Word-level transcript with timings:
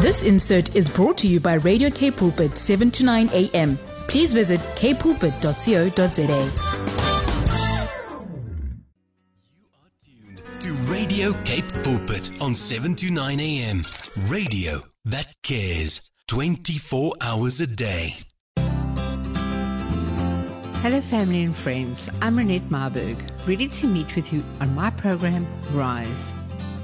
This 0.00 0.22
insert 0.22 0.76
is 0.76 0.88
brought 0.88 1.18
to 1.18 1.28
you 1.28 1.40
by 1.40 1.54
Radio 1.54 1.90
Cape 1.90 2.16
Pulpit 2.16 2.56
7 2.56 2.90
to 2.92 3.04
9 3.04 3.30
a.m. 3.32 3.76
Please 4.08 4.32
visit 4.32 4.60
kpulpit.co.za. 4.76 6.22
You 9.50 9.66
are 9.74 9.90
tuned 10.04 10.42
to 10.60 10.72
Radio 10.90 11.32
Cape 11.42 11.68
Pulpit 11.82 12.30
on 12.40 12.54
7 12.54 12.94
to 12.96 13.10
9 13.10 13.40
a.m. 13.40 13.84
Radio 14.28 14.82
that 15.04 15.34
cares 15.42 16.10
24 16.28 17.12
hours 17.20 17.60
a 17.60 17.66
day. 17.66 18.14
Hello, 20.80 21.00
family 21.00 21.42
and 21.42 21.56
friends. 21.56 22.08
I'm 22.22 22.36
Renette 22.36 22.70
Marburg, 22.70 23.18
ready 23.48 23.66
to 23.66 23.86
meet 23.88 24.14
with 24.14 24.32
you 24.32 24.44
on 24.60 24.72
my 24.76 24.90
program, 24.90 25.44
Rise. 25.72 26.32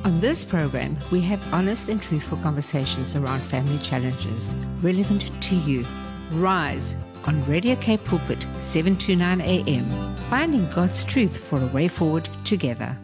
On 0.04 0.20
this 0.20 0.44
program, 0.44 0.98
we 1.10 1.22
have 1.22 1.54
honest 1.54 1.88
and 1.88 2.00
truthful 2.00 2.36
conversations 2.38 3.16
around 3.16 3.40
family 3.40 3.78
challenges 3.78 4.54
relevant 4.82 5.30
to 5.44 5.56
you. 5.56 5.82
Rise 6.32 6.94
on 7.26 7.42
Radio 7.46 7.74
Cape 7.76 8.04
Pulpit, 8.04 8.46
7 8.58 8.96
to 8.96 9.16
9 9.16 9.40
a.m. 9.40 10.16
Finding 10.28 10.70
God's 10.72 11.04
truth 11.04 11.34
for 11.34 11.58
a 11.58 11.66
way 11.68 11.88
forward 11.88 12.28
together. 12.44 12.98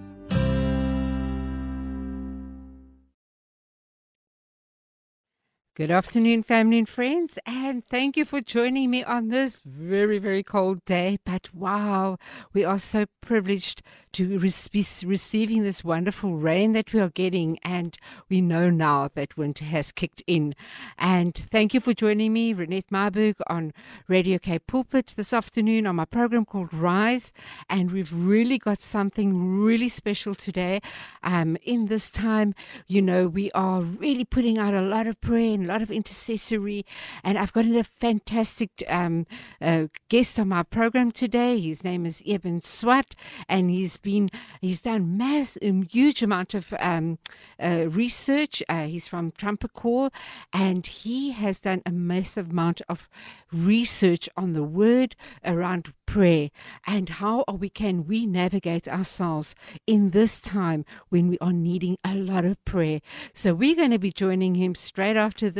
Good 5.80 5.91
afternoon, 5.91 6.43
family 6.43 6.77
and 6.77 6.87
friends, 6.87 7.39
and 7.47 7.83
thank 7.87 8.15
you 8.15 8.27
for 8.27 8.43
joining 8.43 8.91
me 8.91 9.02
on 9.02 9.29
this 9.29 9.62
very, 9.65 10.19
very 10.19 10.43
cold 10.43 10.84
day. 10.84 11.19
But 11.25 11.55
wow, 11.55 12.19
we 12.53 12.66
are 12.66 12.79
so 12.79 13.06
privileged 13.23 13.83
to 14.12 14.41
be 14.41 14.84
receiving 15.06 15.62
this 15.62 15.84
wonderful 15.84 16.34
rain 16.37 16.73
that 16.73 16.93
we 16.93 17.01
are 17.01 17.09
getting, 17.09 17.59
and 17.61 17.97
we 18.29 18.43
know 18.43 18.69
now 18.69 19.09
that 19.15 19.39
winter 19.39 19.65
has 19.65 19.91
kicked 19.91 20.23
in. 20.27 20.55
And 20.98 21.34
thank 21.34 21.72
you 21.72 21.81
for 21.81 21.94
joining 21.94 22.34
me, 22.34 22.53
Renette 22.53 22.91
Marburg, 22.91 23.37
on 23.47 23.72
Radio 24.06 24.39
Cape 24.39 24.67
Pulpit 24.67 25.15
this 25.17 25.33
afternoon 25.33 25.87
on 25.87 25.97
my 25.97 26.05
program 26.05 26.44
called 26.44 26.75
Rise. 26.75 27.33
And 27.70 27.92
we've 27.92 28.12
really 28.12 28.59
got 28.59 28.83
something 28.83 29.62
really 29.62 29.89
special 29.89 30.34
today. 30.34 30.83
Um, 31.22 31.56
in 31.62 31.87
this 31.87 32.11
time, 32.11 32.55
you 32.87 33.00
know, 33.00 33.28
we 33.28 33.50
are 33.53 33.81
really 33.81 34.25
putting 34.25 34.59
out 34.59 34.75
a 34.75 34.83
lot 34.83 35.06
of 35.06 35.19
prayer 35.22 35.55
and 35.55 35.69
lot 35.70 35.82
of 35.82 35.90
intercessory. 35.90 36.84
And 37.22 37.38
I've 37.38 37.52
got 37.52 37.64
a 37.64 37.84
fantastic 37.84 38.70
um, 38.88 39.26
uh, 39.60 39.86
guest 40.08 40.38
on 40.38 40.48
my 40.48 40.62
program 40.62 41.12
today. 41.12 41.60
His 41.60 41.84
name 41.84 42.04
is 42.04 42.22
Eben 42.26 42.60
Swat, 42.60 43.14
and 43.48 43.70
he's 43.70 43.96
been 43.96 44.30
he's 44.60 44.82
done 44.82 45.16
mass 45.16 45.56
a 45.62 45.72
huge 45.91 46.22
amount 46.22 46.54
of 46.54 46.74
um, 46.78 47.18
uh, 47.62 47.86
research. 47.88 48.62
Uh, 48.68 48.86
he's 48.86 49.06
from 49.06 49.30
Trumpecor, 49.32 50.10
and 50.52 50.86
he 50.86 51.30
has 51.30 51.60
done 51.60 51.82
a 51.86 51.92
massive 51.92 52.50
amount 52.50 52.82
of 52.88 53.08
research 53.52 54.28
on 54.36 54.52
the 54.52 54.62
word 54.62 55.14
around 55.44 55.92
prayer 56.10 56.50
and 56.88 57.08
how 57.08 57.44
are 57.46 57.54
we 57.54 57.68
can 57.68 58.04
we 58.04 58.26
navigate 58.26 58.88
ourselves 58.88 59.54
in 59.86 60.10
this 60.10 60.41
time 60.41 60.84
when 61.08 61.28
we 61.28 61.38
are 61.38 61.52
needing 61.52 61.96
a 62.04 62.14
lot 62.14 62.44
of 62.44 62.62
prayer. 62.64 63.00
So 63.32 63.54
we're 63.54 63.76
going 63.76 63.92
to 63.92 63.98
be 63.98 64.10
joining 64.10 64.56
him 64.56 64.74
straight 64.74 65.16
after 65.16 65.50
this, 65.50 65.59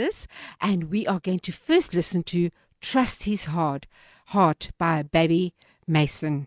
and 0.61 0.91
we 0.91 1.07
are 1.07 1.21
going 1.21 1.41
to 1.41 1.53
first 1.53 1.93
listen 1.93 2.23
to 2.25 2.51
"Trust 2.81 3.25
His 3.25 3.45
Heart" 3.47 3.87
Heart 4.27 4.71
by 4.79 5.03
Babbie 5.03 5.53
Mason. 5.87 6.47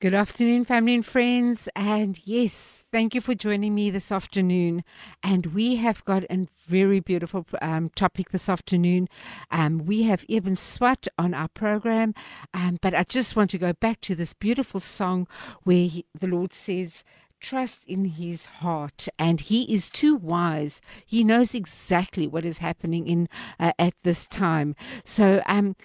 Good 0.00 0.14
afternoon, 0.14 0.64
family 0.64 0.94
and 0.94 1.04
friends. 1.04 1.68
And 1.76 2.18
yes, 2.24 2.86
thank 2.90 3.14
you 3.14 3.20
for 3.20 3.34
joining 3.34 3.74
me 3.74 3.90
this 3.90 4.10
afternoon. 4.10 4.82
And 5.22 5.46
we 5.52 5.76
have 5.76 6.02
got 6.06 6.24
a 6.30 6.48
very 6.66 7.00
beautiful 7.00 7.44
um, 7.60 7.90
topic 7.90 8.30
this 8.30 8.48
afternoon. 8.48 9.10
Um, 9.50 9.84
we 9.84 10.04
have 10.04 10.24
Eben 10.30 10.56
Swat 10.56 11.06
on 11.18 11.34
our 11.34 11.48
program. 11.48 12.14
Um, 12.54 12.78
but 12.80 12.94
I 12.94 13.02
just 13.02 13.36
want 13.36 13.50
to 13.50 13.58
go 13.58 13.74
back 13.74 14.00
to 14.00 14.14
this 14.14 14.32
beautiful 14.32 14.80
song 14.80 15.28
where 15.64 15.86
he, 15.86 16.06
the 16.18 16.28
Lord 16.28 16.54
says, 16.54 17.04
trust 17.40 17.84
in 17.86 18.04
his 18.04 18.46
heart 18.46 19.08
and 19.18 19.40
he 19.40 19.62
is 19.72 19.90
too 19.90 20.14
wise. 20.14 20.80
He 21.04 21.24
knows 21.24 21.54
exactly 21.54 22.26
what 22.26 22.44
is 22.44 22.58
happening 22.58 23.08
in 23.08 23.28
uh, 23.58 23.72
at 23.78 23.94
this 24.02 24.26
time. 24.26 24.76
So 25.04 25.42
um 25.46 25.76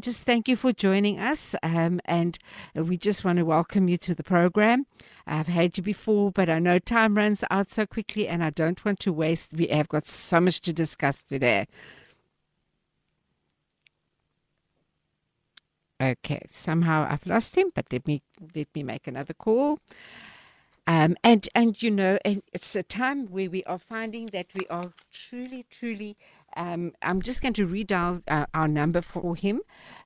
just 0.00 0.24
thank 0.24 0.48
you 0.48 0.56
for 0.56 0.72
joining 0.72 1.18
us 1.18 1.54
um 1.62 2.00
and 2.04 2.38
we 2.74 2.96
just 2.96 3.24
want 3.24 3.38
to 3.38 3.44
welcome 3.44 3.88
you 3.88 3.98
to 3.98 4.14
the 4.14 4.22
program. 4.22 4.86
I've 5.26 5.48
had 5.48 5.76
you 5.76 5.82
before 5.82 6.30
but 6.30 6.48
I 6.48 6.58
know 6.58 6.78
time 6.78 7.16
runs 7.16 7.42
out 7.50 7.70
so 7.70 7.86
quickly 7.86 8.28
and 8.28 8.44
I 8.44 8.50
don't 8.50 8.84
want 8.84 9.00
to 9.00 9.12
waste 9.12 9.52
we 9.54 9.66
have 9.68 9.88
got 9.88 10.06
so 10.06 10.40
much 10.40 10.60
to 10.62 10.72
discuss 10.72 11.22
today. 11.22 11.66
Okay, 16.00 16.42
somehow 16.50 17.08
I've 17.10 17.26
lost 17.26 17.56
him, 17.56 17.72
but 17.74 17.86
let 17.90 18.06
me 18.06 18.22
let 18.54 18.68
me 18.72 18.84
make 18.84 19.08
another 19.08 19.34
call. 19.34 19.80
Um, 20.88 21.18
and 21.22 21.46
and 21.54 21.80
you 21.82 21.90
know, 21.90 22.18
and 22.24 22.42
it's 22.54 22.74
a 22.74 22.82
time 22.82 23.26
where 23.26 23.50
we 23.50 23.62
are 23.64 23.78
finding 23.78 24.28
that 24.28 24.46
we 24.54 24.66
are 24.70 24.94
truly, 25.12 25.66
truly. 25.68 26.16
Um, 26.56 26.92
I'm 27.02 27.20
just 27.20 27.42
going 27.42 27.52
to 27.54 27.66
read 27.66 27.92
out 27.92 28.22
uh, 28.26 28.46
our 28.54 28.66
number 28.66 29.02
for 29.02 29.36
him, 29.36 29.60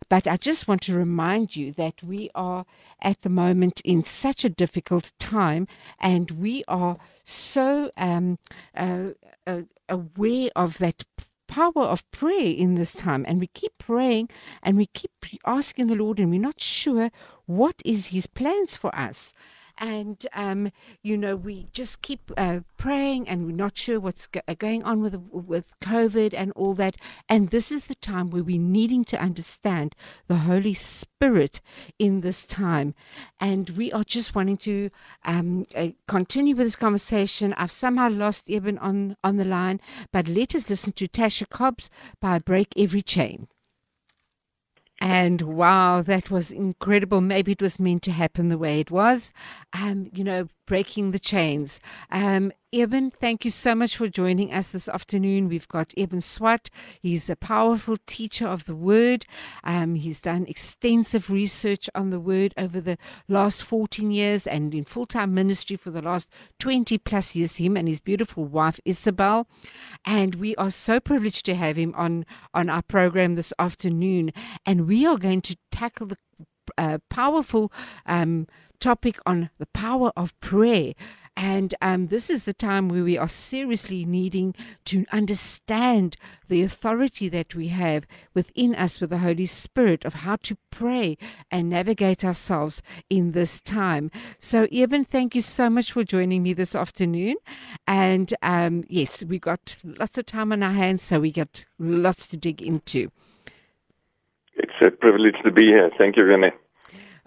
but 0.09 0.26
I 0.26 0.37
just 0.37 0.66
want 0.66 0.82
to 0.82 0.94
remind 0.94 1.54
you 1.54 1.72
that 1.75 2.03
we 2.03 2.31
are 2.34 2.66
at 3.00 3.20
the 3.20 3.28
moment 3.28 3.81
in 3.84 4.03
such 4.03 4.44
a 4.44 4.50
difficult 4.50 5.12
time, 5.20 5.69
and 6.00 6.32
we 6.32 6.65
are 6.66 6.99
so 7.25 7.93
um, 7.97 8.41
uh, 8.76 9.10
uh, 9.47 9.62
aware 9.88 10.50
of 10.56 10.78
that 10.78 11.04
power 11.47 11.84
of 11.84 12.10
prayer 12.10 12.54
in 12.56 12.75
this 12.75 12.94
time 12.94 13.26
and 13.28 13.38
we 13.38 13.47
keep 13.47 13.76
praying 13.76 14.26
and 14.62 14.78
we 14.78 14.87
keep 14.87 15.10
asking 15.44 15.87
the 15.87 15.94
lord 15.94 16.19
and 16.19 16.31
we're 16.31 16.41
not 16.41 16.59
sure 16.59 17.10
what 17.44 17.82
is 17.84 18.06
his 18.06 18.26
plans 18.26 18.75
for 18.75 18.94
us 18.94 19.34
and 19.78 20.27
um, 20.34 20.71
you 21.03 21.16
know 21.16 21.37
we 21.37 21.69
just 21.72 22.03
keep 22.03 22.31
uh, 22.37 22.60
praying 22.77 23.28
and 23.28 23.47
we're 23.47 23.53
not 23.53 23.77
sure 23.77 24.00
what's 24.00 24.27
go- 24.27 24.41
uh, 24.49 24.55
going 24.55 24.83
on 24.83 25.03
with 25.03 25.15
with 25.31 25.75
covid 25.81 26.34
and 26.34 26.53
all 26.53 26.75
that. 26.75 26.97
And 27.28 27.49
this 27.49 27.71
is 27.72 27.87
the 27.87 27.94
time 27.94 28.31
where 28.31 28.43
we're 28.43 28.61
needing 28.61 29.05
to 29.06 29.21
understand 29.21 29.94
the 30.28 30.37
holy 30.37 30.75
spirit 30.75 31.61
in 31.99 32.21
this 32.21 32.44
time. 32.44 32.94
And 33.41 33.71
we 33.71 33.93
are 33.93 34.05
just 34.05 34.34
wanting 34.34 34.56
to 34.59 34.91
um, 35.25 35.65
uh, 35.75 35.88
continue 36.09 36.55
with 36.56 36.66
this 36.66 36.77
conversation. 36.77 37.53
I've 37.55 37.71
somehow 37.71 38.09
lost 38.11 38.50
eben 38.50 38.78
on 38.78 39.16
on 39.22 39.37
the 39.37 39.44
line 39.44 39.81
but 40.12 40.28
let 40.28 40.55
us 40.55 40.69
listen 40.71 40.93
to 40.93 41.09
tasha 41.09 41.49
cobbs 41.49 41.91
by 42.21 42.38
break 42.38 42.72
every 42.77 43.03
chain 43.03 43.49
and 45.02 45.42
wow, 45.42 46.00
that 46.00 46.30
was 46.30 46.52
incredible. 46.52 47.20
Maybe 47.20 47.50
it 47.50 47.60
was 47.60 47.80
meant 47.80 48.04
to 48.04 48.12
happen 48.12 48.50
the 48.50 48.56
way 48.56 48.78
it 48.78 48.92
was. 48.92 49.32
Um, 49.72 50.08
you 50.12 50.22
know, 50.22 50.46
breaking 50.64 51.10
the 51.10 51.18
chains. 51.18 51.80
Um, 52.12 52.52
Eben, 52.75 53.10
thank 53.10 53.44
you 53.44 53.50
so 53.50 53.75
much 53.75 53.99
for 53.99 54.09
joining 54.09 54.50
us 54.50 54.72
this 54.72 54.88
afternoon. 54.88 55.47
We've 55.47 55.69
got 55.69 55.93
Eben 55.94 56.22
Swat. 56.22 56.71
He's 57.03 57.28
a 57.28 57.37
powerful 57.37 57.99
teacher 58.06 58.47
of 58.47 58.65
the 58.65 58.75
word. 58.75 59.27
Um, 59.62 59.94
he's 59.94 60.22
done 60.22 60.47
extensive 60.49 61.28
research 61.28 61.91
on 61.94 62.09
the 62.09 62.19
word 62.19 62.55
over 62.56 62.81
the 62.81 62.97
last 63.28 63.62
14 63.62 64.11
years 64.11 64.47
and 64.47 64.75
in 64.75 64.84
full 64.84 65.05
time 65.05 65.34
ministry 65.34 65.77
for 65.77 65.91
the 65.91 66.00
last 66.00 66.31
20 66.61 66.97
plus 66.97 67.37
years, 67.37 67.56
him 67.56 67.77
and 67.77 67.88
his 67.88 68.00
beautiful 68.00 68.47
wife, 68.47 68.81
Isabel. 68.87 69.47
And 70.06 70.37
we 70.37 70.56
are 70.56 70.71
so 70.71 70.99
privileged 70.99 71.44
to 71.44 71.55
have 71.55 71.77
him 71.77 71.93
on, 71.94 72.25
on 72.55 72.71
our 72.71 72.81
program 72.81 73.34
this 73.34 73.53
afternoon. 73.59 74.32
And 74.65 74.88
we 74.88 75.05
are 75.05 75.19
going 75.19 75.43
to 75.43 75.59
tackle 75.71 76.06
the 76.06 76.16
uh, 76.78 76.99
powerful 77.11 77.71
um, 78.06 78.47
topic 78.81 79.19
on 79.27 79.50
the 79.59 79.66
power 79.66 80.11
of 80.16 80.38
prayer. 80.41 80.94
And 81.37 81.75
um, 81.81 82.09
this 82.09 82.28
is 82.28 82.44
the 82.44 82.53
time 82.53 82.88
where 82.88 83.04
we 83.04 83.16
are 83.16 83.28
seriously 83.28 84.05
needing 84.05 84.55
to 84.87 85.06
understand 85.12 86.17
the 86.49 86.62
authority 86.62 87.29
that 87.31 87.55
we 87.55 87.69
have 87.69 88.05
within 88.34 88.75
us 88.75 89.00
with 89.00 89.11
the 89.11 89.19
Holy 89.19 89.46
Spirit 89.46 90.05
of 90.05 90.14
how 90.14 90.37
to 90.37 90.56
pray 90.70 91.17
and 91.50 91.70
navigate 91.70 92.25
ourselves 92.25 92.82
in 93.08 93.32
this 93.32 93.61
time. 93.61 94.11
So, 94.38 94.69
Eben, 94.70 95.05
thank 95.05 95.34
you 95.34 95.43
so 95.43 95.70
much 95.70 95.93
for 95.93 96.05
joining 96.05 96.43
me 96.43 96.52
this 96.52 96.75
afternoon. 96.75 97.37
And 97.87 98.34
um, 98.43 98.84
yes, 98.88 99.23
we 99.25 99.38
got 99.38 99.76
lots 99.82 100.19
of 100.19 100.26
time 100.26 100.52
on 100.52 100.62
our 100.62 100.73
hands, 100.73 101.02
so 101.02 101.20
we 101.20 101.32
got 101.32 101.64
lots 101.79 102.26
to 102.29 102.37
dig 102.37 102.61
into. 102.61 103.11
It's 104.55 104.73
a 104.87 104.90
privilege 104.90 105.37
to 105.44 105.50
be 105.50 105.67
here. 105.67 105.90
Thank 105.96 106.17
you, 106.17 106.25
Renee. 106.25 106.52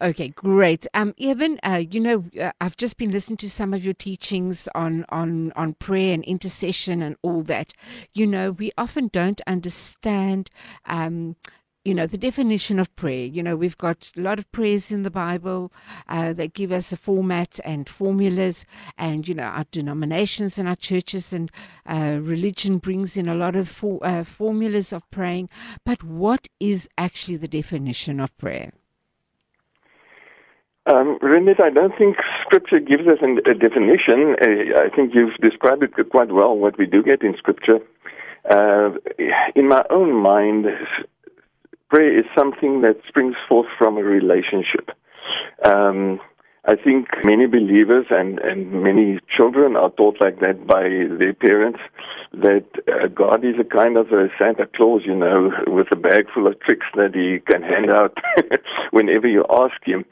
Okay, 0.01 0.27
great. 0.27 0.85
Um, 0.93 1.13
Eben, 1.17 1.57
uh, 1.63 1.81
you 1.89 2.01
know, 2.01 2.25
uh, 2.39 2.51
I've 2.59 2.75
just 2.75 2.97
been 2.97 3.11
listening 3.11 3.37
to 3.37 3.49
some 3.49 3.73
of 3.73 3.85
your 3.85 3.93
teachings 3.93 4.67
on, 4.75 5.05
on, 5.07 5.53
on 5.55 5.73
prayer 5.75 6.13
and 6.13 6.23
intercession 6.25 7.01
and 7.01 7.15
all 7.21 7.43
that. 7.43 7.73
You 8.13 8.27
know, 8.27 8.51
we 8.51 8.73
often 8.77 9.07
don't 9.07 9.39
understand 9.47 10.51
um, 10.85 11.37
you 11.85 11.93
know, 11.93 12.07
the 12.07 12.17
definition 12.17 12.77
of 12.79 12.93
prayer. 12.97 13.25
You 13.25 13.41
know, 13.43 13.55
we've 13.55 13.77
got 13.77 14.11
a 14.17 14.19
lot 14.19 14.39
of 14.39 14.51
prayers 14.51 14.91
in 14.91 15.03
the 15.03 15.11
Bible 15.11 15.71
uh, 16.09 16.33
that 16.33 16.53
give 16.53 16.71
us 16.71 16.91
a 16.91 16.97
format 16.97 17.59
and 17.63 17.87
formulas, 17.87 18.65
and 18.97 19.25
you 19.27 19.35
know, 19.35 19.43
our 19.43 19.65
denominations 19.71 20.57
and 20.57 20.67
our 20.67 20.75
churches 20.75 21.31
and 21.31 21.51
uh, 21.85 22.17
religion 22.21 22.79
brings 22.79 23.15
in 23.15 23.29
a 23.29 23.35
lot 23.35 23.55
of 23.55 23.69
for, 23.69 24.05
uh, 24.05 24.23
formulas 24.23 24.91
of 24.91 25.09
praying. 25.11 25.47
But 25.85 26.03
what 26.03 26.47
is 26.59 26.89
actually 26.97 27.37
the 27.37 27.47
definition 27.47 28.19
of 28.19 28.35
prayer? 28.37 28.71
Um, 30.87 31.17
Renette, 31.19 31.59
I 31.59 31.71
don't 31.71 31.97
think 31.97 32.17
Scripture 32.43 32.79
gives 32.79 33.07
us 33.07 33.17
an, 33.21 33.39
a 33.39 33.55
definition. 33.55 34.35
Uh, 34.39 34.85
I 34.85 34.95
think 34.95 35.15
you've 35.15 35.35
described 35.41 35.81
it 35.81 35.91
quite 36.09 36.31
well, 36.31 36.55
what 36.55 36.77
we 36.77 36.85
do 36.85 37.01
get 37.01 37.23
in 37.23 37.35
Scripture. 37.37 37.79
Uh, 38.47 38.91
in 39.55 39.67
my 39.67 39.83
own 39.89 40.13
mind, 40.13 40.65
prayer 41.89 42.19
is 42.19 42.25
something 42.37 42.81
that 42.81 42.97
springs 43.07 43.35
forth 43.49 43.67
from 43.79 43.97
a 43.97 44.03
relationship. 44.03 44.91
Um, 45.63 46.19
I 46.67 46.75
think 46.75 47.07
many 47.23 47.47
believers 47.47 48.05
and, 48.11 48.39
and 48.39 48.83
many 48.83 49.19
children 49.35 49.75
are 49.75 49.89
taught 49.91 50.21
like 50.21 50.39
that 50.41 50.67
by 50.67 50.83
their 51.17 51.33
parents 51.33 51.79
that 52.41 52.65
uh, 52.87 53.07
God 53.07 53.43
is 53.43 53.55
a 53.59 53.63
kind 53.63 53.97
of 53.97 54.07
a 54.11 54.29
Santa 54.37 54.67
Claus, 54.75 55.01
you 55.05 55.15
know, 55.15 55.51
with 55.67 55.87
a 55.91 55.95
bag 55.95 56.25
full 56.33 56.47
of 56.47 56.59
tricks 56.59 56.85
that 56.95 57.13
he 57.13 57.39
can 57.39 57.61
hand 57.61 57.89
out 57.89 58.17
whenever 58.91 59.27
you 59.27 59.45
ask 59.49 59.75
him, 59.83 60.05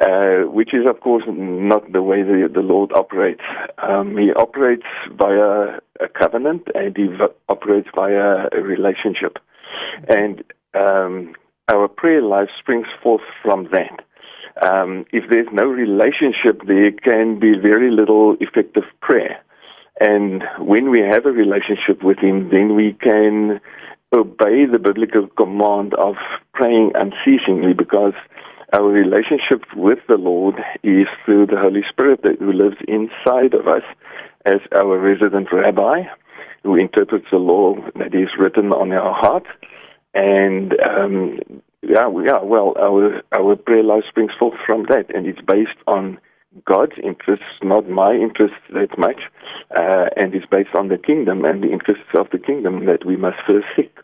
uh, 0.00 0.48
which 0.50 0.72
is, 0.72 0.86
of 0.88 1.00
course, 1.00 1.24
not 1.28 1.92
the 1.92 2.02
way 2.02 2.22
the, 2.22 2.48
the 2.52 2.60
Lord 2.60 2.92
operates. 2.92 3.42
Um, 3.78 4.16
he 4.16 4.32
operates 4.32 4.86
via 5.12 5.78
a 6.00 6.08
covenant 6.08 6.68
and 6.74 6.96
he 6.96 7.06
v- 7.06 7.34
operates 7.48 7.88
via 7.94 8.48
a 8.52 8.60
relationship. 8.62 9.38
And 10.08 10.44
um, 10.74 11.34
our 11.68 11.88
prayer 11.88 12.22
life 12.22 12.48
springs 12.58 12.86
forth 13.02 13.22
from 13.42 13.68
that. 13.72 14.04
Um, 14.62 15.04
if 15.12 15.24
there's 15.30 15.48
no 15.52 15.64
relationship, 15.64 16.62
there 16.66 16.92
can 16.92 17.40
be 17.40 17.54
very 17.60 17.90
little 17.90 18.36
effective 18.40 18.84
prayer. 19.00 19.40
And 20.00 20.42
when 20.58 20.90
we 20.90 21.00
have 21.00 21.26
a 21.26 21.30
relationship 21.30 22.02
with 22.02 22.18
Him, 22.18 22.50
then 22.50 22.74
we 22.74 22.96
can 23.00 23.60
obey 24.14 24.66
the 24.70 24.78
biblical 24.78 25.28
command 25.36 25.94
of 25.94 26.14
praying 26.52 26.92
unceasingly 26.94 27.72
because 27.72 28.14
our 28.76 28.88
relationship 28.88 29.62
with 29.76 29.98
the 30.08 30.16
Lord 30.16 30.56
is 30.82 31.06
through 31.24 31.46
the 31.46 31.58
Holy 31.58 31.82
Spirit 31.88 32.22
that 32.22 32.38
who 32.38 32.52
lives 32.52 32.76
inside 32.88 33.54
of 33.54 33.68
us 33.68 33.82
as 34.44 34.60
our 34.72 34.98
resident 34.98 35.48
rabbi 35.52 36.02
who 36.64 36.76
interprets 36.76 37.26
the 37.30 37.38
law 37.38 37.76
that 37.96 38.14
is 38.14 38.28
written 38.38 38.72
on 38.72 38.90
our 38.92 39.14
heart. 39.14 39.46
And 40.14 40.72
um, 40.80 41.38
yeah, 41.82 42.08
yeah. 42.24 42.42
Well, 42.42 42.74
our 42.78 43.22
our 43.32 43.56
prayer 43.56 43.82
life 43.82 44.04
springs 44.08 44.32
forth 44.38 44.54
from 44.64 44.86
that, 44.88 45.14
and 45.14 45.26
it's 45.26 45.40
based 45.40 45.78
on 45.86 46.18
God's 46.64 46.98
interests, 47.02 47.60
not 47.62 47.88
my 47.88 48.12
interests 48.12 48.58
that 48.72 48.98
much, 48.98 49.22
uh, 49.76 50.06
and 50.16 50.34
it's 50.34 50.46
based 50.46 50.74
on 50.76 50.88
the 50.88 50.98
kingdom 50.98 51.44
and 51.44 51.62
the 51.62 51.72
interests 51.72 52.12
of 52.14 52.28
the 52.30 52.38
kingdom 52.38 52.86
that 52.86 53.04
we 53.04 53.16
must 53.16 53.36
first 53.46 53.66
seek. 53.76 53.94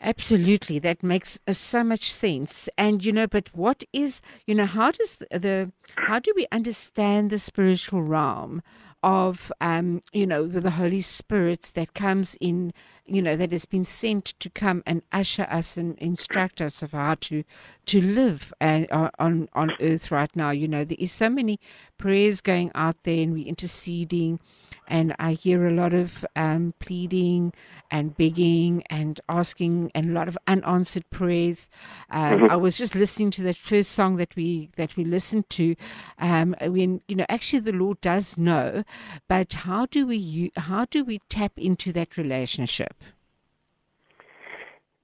Absolutely, 0.00 0.78
that 0.80 1.02
makes 1.02 1.38
uh, 1.46 1.54
so 1.54 1.82
much 1.82 2.12
sense. 2.12 2.68
And 2.76 3.02
you 3.04 3.12
know, 3.12 3.26
but 3.26 3.48
what 3.54 3.84
is 3.92 4.20
you 4.46 4.54
know 4.54 4.66
how 4.66 4.90
does 4.90 5.16
the, 5.16 5.38
the 5.38 5.72
how 5.96 6.18
do 6.18 6.32
we 6.36 6.46
understand 6.52 7.30
the 7.30 7.38
spiritual 7.38 8.02
realm 8.02 8.62
of 9.02 9.50
um, 9.62 10.00
you 10.12 10.26
know 10.26 10.46
the 10.46 10.70
Holy 10.72 11.00
Spirit 11.00 11.72
that 11.74 11.94
comes 11.94 12.36
in 12.40 12.74
you 13.06 13.20
know 13.20 13.36
that 13.36 13.52
has 13.52 13.66
been 13.66 13.84
sent 13.84 14.26
to 14.40 14.48
come 14.50 14.82
and 14.86 15.02
usher 15.12 15.46
us 15.50 15.76
and 15.76 15.98
instruct 15.98 16.60
us 16.60 16.82
of 16.82 16.92
how 16.92 17.14
to 17.14 17.44
to 17.86 18.00
live 18.00 18.52
and 18.60 18.90
uh, 18.90 19.10
on 19.18 19.48
on 19.52 19.72
earth 19.80 20.10
right 20.10 20.34
now 20.34 20.50
you 20.50 20.66
know 20.66 20.84
there 20.84 20.96
is 20.98 21.12
so 21.12 21.28
many 21.28 21.60
prayers 21.98 22.40
going 22.40 22.70
out 22.74 23.02
there 23.02 23.22
and 23.22 23.32
we're 23.32 23.46
interceding 23.46 24.38
and 24.86 25.14
I 25.18 25.32
hear 25.32 25.66
a 25.66 25.72
lot 25.72 25.94
of 25.94 26.24
um, 26.36 26.74
pleading 26.78 27.52
and 27.90 28.16
begging 28.16 28.82
and 28.90 29.20
asking 29.28 29.90
and 29.94 30.10
a 30.10 30.12
lot 30.12 30.28
of 30.28 30.36
unanswered 30.46 31.08
prayers. 31.10 31.68
Um, 32.10 32.40
mm-hmm. 32.40 32.50
I 32.50 32.56
was 32.56 32.76
just 32.76 32.94
listening 32.94 33.30
to 33.32 33.42
that 33.42 33.56
first 33.56 33.92
song 33.92 34.16
that 34.16 34.36
we 34.36 34.70
that 34.76 34.96
we 34.96 35.04
listened 35.04 35.48
to. 35.50 35.74
Um, 36.18 36.54
when 36.60 37.00
you 37.08 37.16
know, 37.16 37.26
actually, 37.28 37.60
the 37.60 37.72
Lord 37.72 38.00
does 38.00 38.36
know, 38.36 38.84
but 39.28 39.52
how 39.52 39.86
do 39.86 40.06
we 40.06 40.52
how 40.56 40.84
do 40.86 41.04
we 41.04 41.20
tap 41.28 41.52
into 41.56 41.92
that 41.92 42.16
relationship? 42.16 42.93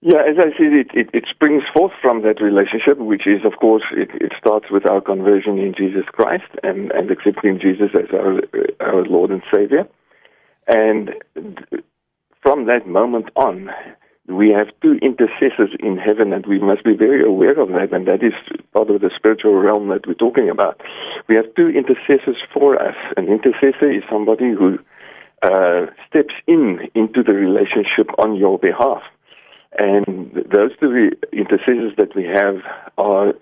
Yeah, 0.03 0.23
as 0.27 0.37
I 0.39 0.57
said, 0.57 0.73
it, 0.73 0.91
it, 0.95 1.11
it, 1.13 1.25
springs 1.29 1.63
forth 1.75 1.93
from 2.01 2.23
that 2.23 2.41
relationship, 2.41 2.97
which 2.97 3.27
is, 3.27 3.45
of 3.45 3.59
course, 3.61 3.83
it, 3.93 4.09
it 4.15 4.33
starts 4.39 4.71
with 4.71 4.89
our 4.89 5.03
conversion 5.03 5.59
in 5.59 5.75
Jesus 5.77 6.07
Christ 6.11 6.49
and, 6.63 6.91
and 6.93 7.11
accepting 7.11 7.61
Jesus 7.61 7.91
as 7.93 8.09
our, 8.15 8.41
our 8.81 9.05
Lord 9.05 9.31
and 9.31 9.43
Savior. 9.55 9.87
And 10.67 11.11
from 12.43 12.65
that 12.65 12.87
moment 12.87 13.29
on, 13.37 13.69
we 14.27 14.49
have 14.51 14.69
two 14.81 14.95
intercessors 15.03 15.77
in 15.81 15.99
heaven, 15.99 16.33
and 16.33 16.47
we 16.47 16.59
must 16.59 16.83
be 16.83 16.97
very 16.97 17.23
aware 17.23 17.61
of 17.61 17.69
that, 17.69 17.93
and 17.93 18.07
that 18.07 18.23
is 18.23 18.33
part 18.73 18.89
of 18.89 19.03
the 19.03 19.11
spiritual 19.15 19.55
realm 19.55 19.89
that 19.89 20.07
we're 20.07 20.15
talking 20.15 20.49
about. 20.49 20.81
We 21.29 21.35
have 21.35 21.55
two 21.57 21.69
intercessors 21.69 22.37
for 22.55 22.81
us. 22.81 22.97
An 23.19 23.29
intercessor 23.29 23.93
is 23.93 24.03
somebody 24.11 24.55
who 24.57 24.79
uh, 25.43 25.93
steps 26.09 26.35
in 26.47 26.89
into 26.95 27.23
the 27.23 27.33
relationship 27.35 28.09
on 28.19 28.37
your 28.37 28.59
behalf. 28.59 29.03
And 29.79 30.33
those 30.35 30.73
two 30.81 31.11
intercessors 31.33 31.95
that 31.97 32.15
we 32.15 32.25
have 32.25 32.57
are 32.99 33.35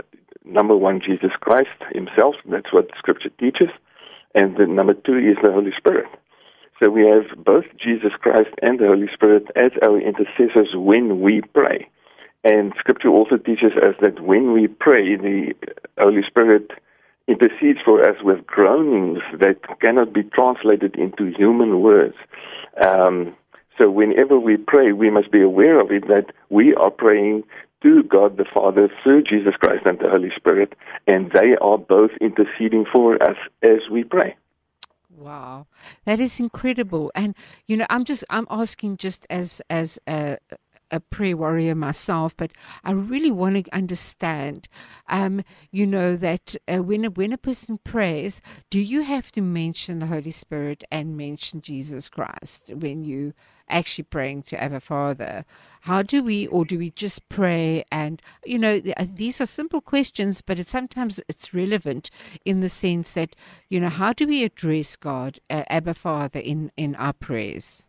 number 0.45 0.77
one, 0.77 1.01
Jesus 1.05 1.33
Christ 1.41 1.69
himself. 1.93 2.37
That's 2.49 2.73
what 2.73 2.89
Scripture 2.99 3.31
teaches. 3.39 3.69
And 4.35 4.57
the 4.57 4.67
number 4.67 4.95
two 4.95 5.17
is 5.17 5.37
the 5.43 5.53
Holy 5.53 5.73
Spirit. 5.77 6.07
So 6.83 6.91
we 6.91 7.03
have 7.07 7.45
both 7.45 7.65
Jesus 7.83 8.13
Christ 8.21 8.51
and 8.63 8.79
the 8.79 8.87
Holy 8.87 9.09
Spirit 9.13 9.47
as 9.57 9.73
our 9.83 10.01
intercessors 10.01 10.75
when 10.75 11.21
we 11.21 11.41
pray. 11.55 11.89
And 12.45 12.73
Scripture 12.79 13.09
also 13.09 13.37
teaches 13.37 13.73
us 13.77 13.97
that 14.01 14.21
when 14.21 14.53
we 14.53 14.69
pray, 14.69 15.17
the 15.17 15.55
Holy 15.99 16.23
Spirit 16.27 16.71
intercedes 17.27 17.81
for 17.85 18.09
us 18.09 18.17
with 18.23 18.47
groanings 18.47 19.19
that 19.41 19.59
cannot 19.81 20.13
be 20.13 20.23
translated 20.23 20.95
into 20.95 21.33
human 21.37 21.81
words. 21.81 22.15
Um, 22.81 23.35
so 23.79 23.91
whenever 23.91 24.39
we 24.39 24.57
pray, 24.57 24.93
we 24.93 25.11
must 25.11 25.31
be 25.31 25.41
aware 25.41 25.81
of 25.81 25.91
it 25.91 26.09
that 26.09 26.33
we 26.51 26.75
are 26.75 26.91
praying 26.91 27.45
to 27.83 28.03
God 28.03 28.37
the 28.37 28.45
Father 28.45 28.89
through 29.03 29.23
Jesus 29.23 29.55
Christ 29.55 29.87
and 29.87 29.99
the 29.99 30.11
Holy 30.11 30.31
Spirit, 30.35 30.75
and 31.07 31.31
they 31.31 31.57
are 31.61 31.79
both 31.79 32.11
interceding 32.21 32.85
for 32.93 33.23
us 33.23 33.37
as 33.63 33.89
we 33.91 34.03
pray. 34.03 34.37
Wow, 35.17 35.67
that 36.05 36.21
is 36.21 36.39
incredible. 36.39 37.11
And 37.15 37.35
you 37.67 37.77
know, 37.77 37.87
I'm 37.91 38.05
just 38.05 38.25
I'm 38.31 38.47
asking 38.51 38.99
just 38.99 39.27
as 39.31 39.63
as 39.71 39.99
a 40.09 40.39
a 40.91 41.01
prayer 41.01 41.37
warrior 41.37 41.75
myself, 41.75 42.37
but 42.37 42.51
I 42.85 42.93
really 42.93 43.31
want 43.31 43.65
to 43.65 43.75
understand, 43.75 44.69
um, 45.09 45.45
you 45.71 45.87
know, 45.87 46.17
that 46.17 46.57
uh, 46.67 46.83
when 46.83 47.05
a, 47.05 47.11
when 47.11 47.33
a 47.33 47.39
person 47.39 47.79
prays, 47.85 48.41
do 48.71 48.81
you 48.81 49.03
have 49.03 49.31
to 49.33 49.43
mention 49.43 49.99
the 49.99 50.07
Holy 50.07 50.31
Spirit 50.31 50.85
and 50.91 51.17
mention 51.17 51.61
Jesus 51.61 52.09
Christ 52.09 52.73
when 52.75 53.05
you 53.05 53.35
actually 53.71 54.05
praying 54.05 54.43
to 54.45 54.63
Abba 54.63 54.81
Father? 54.81 55.45
How 55.83 56.03
do 56.03 56.23
we, 56.23 56.47
or 56.49 56.65
do 56.65 56.79
we 56.79 56.91
just 56.91 57.29
pray? 57.29 57.85
And 57.91 58.21
you 58.45 58.59
know, 58.59 58.81
uh, 58.97 59.07
these 59.15 59.41
are 59.41 59.47
simple 59.47 59.81
questions, 59.81 60.43
but 60.43 60.59
it's 60.59 60.71
sometimes 60.71 61.21
it's 61.29 61.55
relevant 61.55 62.11
in 62.45 62.61
the 62.61 62.69
sense 62.69 63.15
that 63.15 63.35
you 63.69 63.81
know, 63.81 63.89
how 63.89 64.13
do 64.13 64.27
we 64.27 64.45
address 64.45 64.97
God, 64.97 65.41
uh, 65.49 65.65
Abba 65.69 65.95
Father, 65.95 66.41
in 66.41 66.71
in 66.77 66.95
our 66.97 67.13
prayers? 67.13 67.85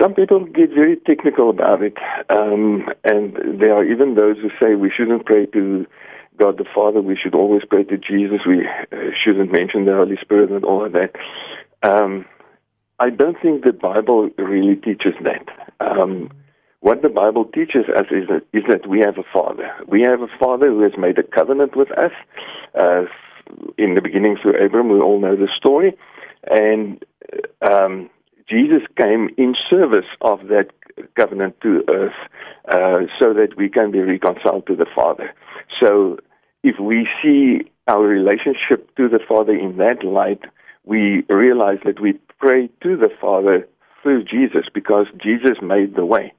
Some 0.00 0.14
people 0.14 0.44
get 0.44 0.70
very 0.70 0.96
technical 0.96 1.50
about 1.50 1.82
it, 1.82 1.98
um, 2.30 2.88
and 3.04 3.60
there 3.60 3.74
are 3.74 3.84
even 3.84 4.14
those 4.14 4.36
who 4.38 4.48
say 4.58 4.74
we 4.74 4.90
shouldn't 4.90 5.26
pray 5.26 5.44
to 5.46 5.86
God 6.38 6.58
the 6.58 6.64
Father. 6.74 7.02
We 7.02 7.16
should 7.16 7.34
always 7.34 7.62
pray 7.68 7.84
to 7.84 7.98
Jesus. 7.98 8.40
We 8.46 8.66
uh, 8.66 8.96
shouldn't 9.22 9.52
mention 9.52 9.84
the 9.84 9.94
Holy 9.94 10.16
Spirit 10.20 10.50
and 10.50 10.64
all 10.64 10.84
of 10.84 10.92
that. 10.92 11.12
Um, 11.82 12.24
I 12.98 13.10
don't 13.10 13.36
think 13.40 13.64
the 13.64 13.72
Bible 13.72 14.30
really 14.38 14.76
teaches 14.76 15.14
that. 15.22 15.46
Um, 15.80 16.30
what 16.80 17.02
the 17.02 17.08
Bible 17.08 17.44
teaches 17.44 17.84
us 17.94 18.06
is 18.10 18.28
that, 18.28 18.42
is 18.52 18.64
that 18.68 18.86
we 18.86 19.00
have 19.00 19.18
a 19.18 19.24
Father. 19.32 19.70
We 19.86 20.02
have 20.02 20.22
a 20.22 20.28
Father 20.38 20.68
who 20.68 20.82
has 20.82 20.92
made 20.96 21.18
a 21.18 21.22
covenant 21.22 21.76
with 21.76 21.90
us. 21.92 22.12
Uh, 22.74 23.04
in 23.78 23.94
the 23.94 24.00
beginning 24.00 24.36
through 24.40 24.64
Abram, 24.64 24.88
we 24.88 25.00
all 25.00 25.20
know 25.20 25.36
the 25.36 25.48
story. 25.56 25.96
And 26.48 27.04
um, 27.60 28.10
Jesus 28.48 28.82
came 28.96 29.30
in 29.36 29.54
service 29.68 30.06
of 30.20 30.48
that 30.48 30.68
covenant 31.16 31.60
to 31.62 31.84
earth 31.88 32.14
uh, 32.68 33.06
so 33.20 33.34
that 33.34 33.56
we 33.56 33.68
can 33.68 33.90
be 33.90 34.00
reconciled 34.00 34.66
to 34.68 34.76
the 34.76 34.86
Father. 34.94 35.34
So 35.80 36.18
if 36.62 36.78
we 36.80 37.08
see 37.22 37.70
our 37.88 38.02
relationship 38.02 38.94
to 38.96 39.08
the 39.08 39.20
Father 39.28 39.54
in 39.54 39.76
that 39.76 40.04
light, 40.04 40.40
we 40.84 41.24
realize 41.28 41.78
that 41.84 42.00
we 42.00 42.18
pray 42.38 42.68
to 42.82 42.96
the 42.96 43.10
Father 43.20 43.66
through 44.02 44.24
Jesus 44.24 44.66
because 44.72 45.06
Jesus 45.22 45.58
made 45.62 45.96
the 45.96 46.06
way. 46.06 46.32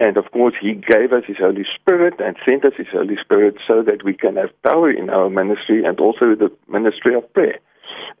and 0.00 0.16
of 0.16 0.30
course, 0.30 0.54
He 0.60 0.74
gave 0.74 1.12
us 1.12 1.24
His 1.26 1.38
Holy 1.38 1.64
Spirit 1.74 2.14
and 2.20 2.36
sent 2.46 2.64
us 2.64 2.74
His 2.76 2.86
Holy 2.92 3.16
Spirit 3.20 3.56
so 3.66 3.82
that 3.82 4.04
we 4.04 4.14
can 4.14 4.36
have 4.36 4.50
power 4.62 4.90
in 4.90 5.10
our 5.10 5.28
ministry 5.28 5.84
and 5.84 5.98
also 5.98 6.34
the 6.34 6.50
ministry 6.68 7.14
of 7.14 7.32
prayer. 7.32 7.58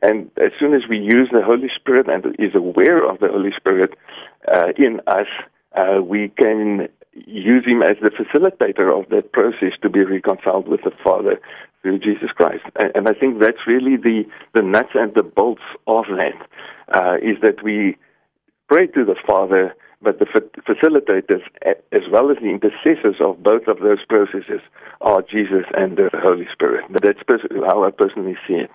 And 0.02 0.30
as 0.38 0.52
soon 0.58 0.74
as 0.74 0.82
we 0.88 0.98
use 0.98 1.28
the 1.32 1.42
Holy 1.42 1.70
Spirit 1.74 2.08
and 2.08 2.24
is 2.38 2.54
aware 2.54 3.08
of 3.08 3.20
the 3.20 3.28
Holy 3.28 3.52
Spirit 3.56 3.94
uh, 4.52 4.68
in 4.76 5.00
us, 5.06 5.26
uh, 5.76 6.02
we 6.02 6.32
can 6.36 6.88
use 7.26 7.64
Him 7.66 7.82
as 7.82 7.96
the 8.02 8.10
facilitator 8.10 8.96
of 8.96 9.08
that 9.10 9.32
process 9.32 9.72
to 9.82 9.88
be 9.88 10.04
reconciled 10.04 10.68
with 10.68 10.82
the 10.82 10.92
Father 11.02 11.40
through 11.82 11.98
Jesus 11.98 12.30
Christ. 12.34 12.64
And, 12.76 12.92
and 12.94 13.08
I 13.08 13.14
think 13.14 13.40
that's 13.40 13.66
really 13.66 13.96
the, 13.96 14.24
the 14.54 14.62
nuts 14.62 14.90
and 14.94 15.14
the 15.14 15.22
bolts 15.22 15.62
of 15.86 16.04
that, 16.08 16.46
uh, 16.94 17.16
is 17.16 17.40
that 17.42 17.62
we 17.62 17.96
pray 18.68 18.86
to 18.88 19.04
the 19.04 19.16
Father, 19.26 19.74
but 20.02 20.18
the 20.18 20.26
facilitators, 20.26 21.42
as 21.92 22.02
well 22.10 22.30
as 22.30 22.36
the 22.38 22.50
intercessors 22.50 23.16
of 23.20 23.42
both 23.42 23.66
of 23.66 23.80
those 23.80 24.04
processes, 24.08 24.60
are 25.00 25.22
Jesus 25.22 25.64
and 25.74 25.96
the 25.96 26.10
Holy 26.14 26.46
Spirit. 26.52 26.84
That's 27.02 27.18
how 27.66 27.84
I 27.84 27.90
personally 27.90 28.36
see 28.46 28.54
it. 28.54 28.70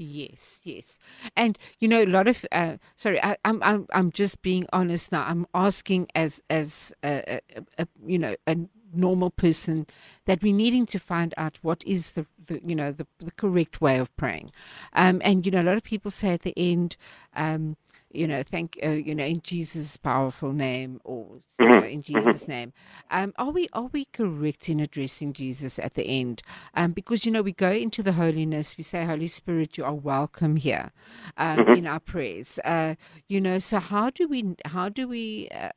Yes, 0.00 0.60
yes, 0.62 0.96
and 1.34 1.58
you 1.80 1.88
know 1.88 2.04
a 2.04 2.06
lot 2.06 2.28
of. 2.28 2.46
Uh, 2.52 2.76
sorry, 2.96 3.20
I, 3.20 3.36
am 3.44 3.60
I'm 3.64 3.88
I'm 3.92 4.12
just 4.12 4.42
being 4.42 4.68
honest 4.72 5.10
now. 5.10 5.24
I'm 5.24 5.44
asking 5.54 6.06
as 6.14 6.40
as 6.48 6.92
a, 7.02 7.40
a, 7.56 7.62
a, 7.78 7.88
you 8.06 8.16
know 8.16 8.36
a 8.46 8.56
normal 8.94 9.30
person 9.30 9.88
that 10.26 10.40
we're 10.40 10.54
needing 10.54 10.86
to 10.86 11.00
find 11.00 11.34
out 11.36 11.58
what 11.62 11.82
is 11.84 12.12
the, 12.12 12.26
the 12.46 12.60
you 12.64 12.76
know 12.76 12.92
the, 12.92 13.08
the 13.18 13.32
correct 13.32 13.80
way 13.80 13.98
of 13.98 14.16
praying, 14.16 14.52
um, 14.92 15.20
and 15.24 15.44
you 15.44 15.50
know 15.50 15.62
a 15.62 15.64
lot 15.68 15.76
of 15.76 15.82
people 15.82 16.12
say 16.12 16.28
at 16.32 16.42
the 16.42 16.54
end. 16.56 16.96
Um, 17.34 17.76
you 18.10 18.26
know, 18.26 18.42
thank 18.42 18.78
uh, 18.84 18.90
you 18.90 19.14
know, 19.14 19.24
in 19.24 19.40
Jesus' 19.42 19.96
powerful 19.96 20.52
name, 20.52 21.00
or 21.04 21.40
mm-hmm. 21.60 21.64
know, 21.64 21.78
in 21.78 22.02
mm-hmm. 22.02 22.18
Jesus' 22.18 22.48
name. 22.48 22.72
Um, 23.10 23.32
are 23.36 23.50
we 23.50 23.68
are 23.72 23.88
we 23.92 24.06
correct 24.06 24.68
in 24.68 24.80
addressing 24.80 25.32
Jesus 25.32 25.78
at 25.78 25.94
the 25.94 26.04
end? 26.04 26.42
Um, 26.74 26.92
because 26.92 27.26
you 27.26 27.32
know, 27.32 27.42
we 27.42 27.52
go 27.52 27.70
into 27.70 28.02
the 28.02 28.12
holiness, 28.12 28.76
we 28.76 28.84
say, 28.84 29.04
Holy 29.04 29.28
Spirit, 29.28 29.76
you 29.76 29.84
are 29.84 29.94
welcome 29.94 30.56
here, 30.56 30.92
um, 31.36 31.58
mm-hmm. 31.58 31.72
in 31.72 31.86
our 31.86 32.00
prayers. 32.00 32.58
Uh, 32.64 32.94
you 33.28 33.40
know, 33.40 33.58
so 33.58 33.78
how 33.78 34.10
do 34.10 34.26
we 34.26 34.56
how 34.64 34.88
do 34.88 35.06
we 35.06 35.48
uh, 35.50 35.70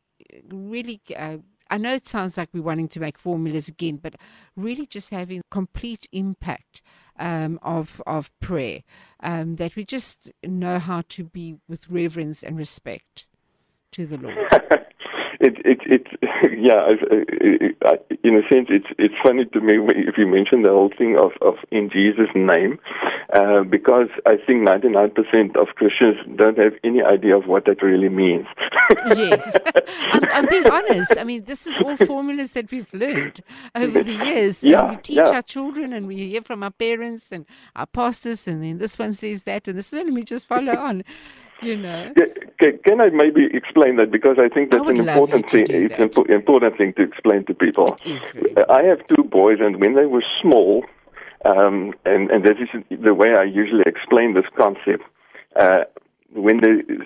really 0.50 1.02
uh, 1.16 1.38
I 1.72 1.78
know 1.78 1.94
it 1.94 2.06
sounds 2.06 2.38
like 2.38 2.50
we're 2.54 2.62
wanting 2.62 2.90
to 2.90 3.00
make 3.00 3.18
formulas 3.18 3.70
again, 3.70 3.96
but 3.96 4.16
really 4.58 4.86
just 4.86 5.10
having 5.10 5.42
complete 5.50 6.06
impact 6.12 6.82
um, 7.18 7.60
of 7.62 8.02
of 8.06 8.30
prayer, 8.42 8.82
um, 9.22 9.56
that 9.56 9.78
we 9.78 9.86
just 9.86 10.32
know 10.44 10.80
how 10.80 11.04
to 11.10 11.24
be 11.24 11.56
with 11.70 11.90
reverence 11.90 12.44
and 12.44 12.58
respect 12.58 13.26
to 13.94 14.06
the 14.06 14.18
Lord. 14.18 14.38
it 15.42 15.58
it 15.66 15.80
it 15.86 16.08
yeah 16.60 16.94
I, 17.84 17.98
in 18.24 18.38
a 18.38 18.44
sense 18.48 18.68
it's 18.70 18.86
it's 18.98 19.16
funny 19.24 19.46
to 19.46 19.60
me 19.60 19.78
if 20.08 20.18
you 20.18 20.28
mention 20.28 20.62
the 20.62 20.70
whole 20.70 20.92
thing 20.96 21.18
of 21.18 21.32
of 21.42 21.56
in 21.72 21.90
Jesus 21.90 22.30
name 22.36 22.80
uh, 23.34 23.64
because 23.64 24.10
I 24.26 24.38
think 24.46 24.68
99% 24.68 25.56
of 25.56 25.68
Christians 25.76 26.18
don't 26.36 26.58
have 26.58 26.74
any 26.84 27.02
idea 27.02 27.36
of 27.36 27.48
what 27.48 27.66
that 27.66 27.82
really 27.82 28.10
means. 28.10 28.46
Yes. 29.08 29.58
I'm, 30.12 30.24
I'm, 30.32 30.48
being 30.48 30.68
honest. 30.68 31.18
I 31.18 31.24
mean 31.24 31.44
this 31.46 31.66
is 31.66 31.78
all 31.80 31.98
formulas 31.98 32.54
that 32.54 32.70
we've 32.72 32.94
learned 32.94 33.42
over 33.76 34.04
the 34.04 34.14
years. 34.14 34.64
Yeah, 34.64 34.92
we 34.92 34.98
teach 34.98 35.18
yeah. 35.18 35.30
our 35.30 35.42
children 35.42 35.94
and 35.94 36.08
we 36.08 36.30
hear 36.30 36.42
from 36.42 36.62
our 36.64 36.72
parents 36.72 37.32
and 37.32 37.46
our 37.76 37.88
pastors 37.88 38.48
and 38.48 38.64
then 38.64 38.78
this 38.78 39.00
one 39.00 39.14
says 39.14 39.44
that 39.44 39.68
and 39.68 39.78
this 39.78 39.92
one 39.92 40.14
we 40.14 40.24
just 40.24 40.48
follow 40.48 40.76
on 40.76 41.04
you 41.62 41.78
know. 41.78 42.14
Can, 42.60 42.80
can 42.86 43.02
I 43.02 43.10
maybe 43.10 43.48
explain 43.54 43.98
that 43.98 44.12
because 44.12 44.38
I 44.40 44.50
think 44.50 44.72
that's 44.72 44.86
I 44.86 44.92
an 44.92 45.00
important 45.08 45.50
thing. 45.50 45.66
It's 45.70 45.96
an 45.96 46.10
impo- 46.10 46.30
important 46.30 46.78
thing 46.78 46.94
to 46.94 47.04
explain 47.04 47.46
to 47.46 47.54
people. 47.54 47.98
I 48.70 48.84
have 48.84 49.06
two 49.08 49.24
boys, 49.24 49.58
and 49.60 49.80
when 49.80 49.96
they 49.96 50.06
were 50.06 50.24
small, 50.42 50.86
um, 51.46 51.94
and 52.06 52.30
and 52.30 52.44
this 52.44 52.58
is 52.60 52.84
the 52.90 53.14
way 53.14 53.36
I 53.36 53.44
usually 53.44 53.84
explain 53.86 54.34
this 54.34 54.46
concept. 54.56 55.04
Uh, 55.56 55.84
when 56.34 56.58
the 56.58 57.06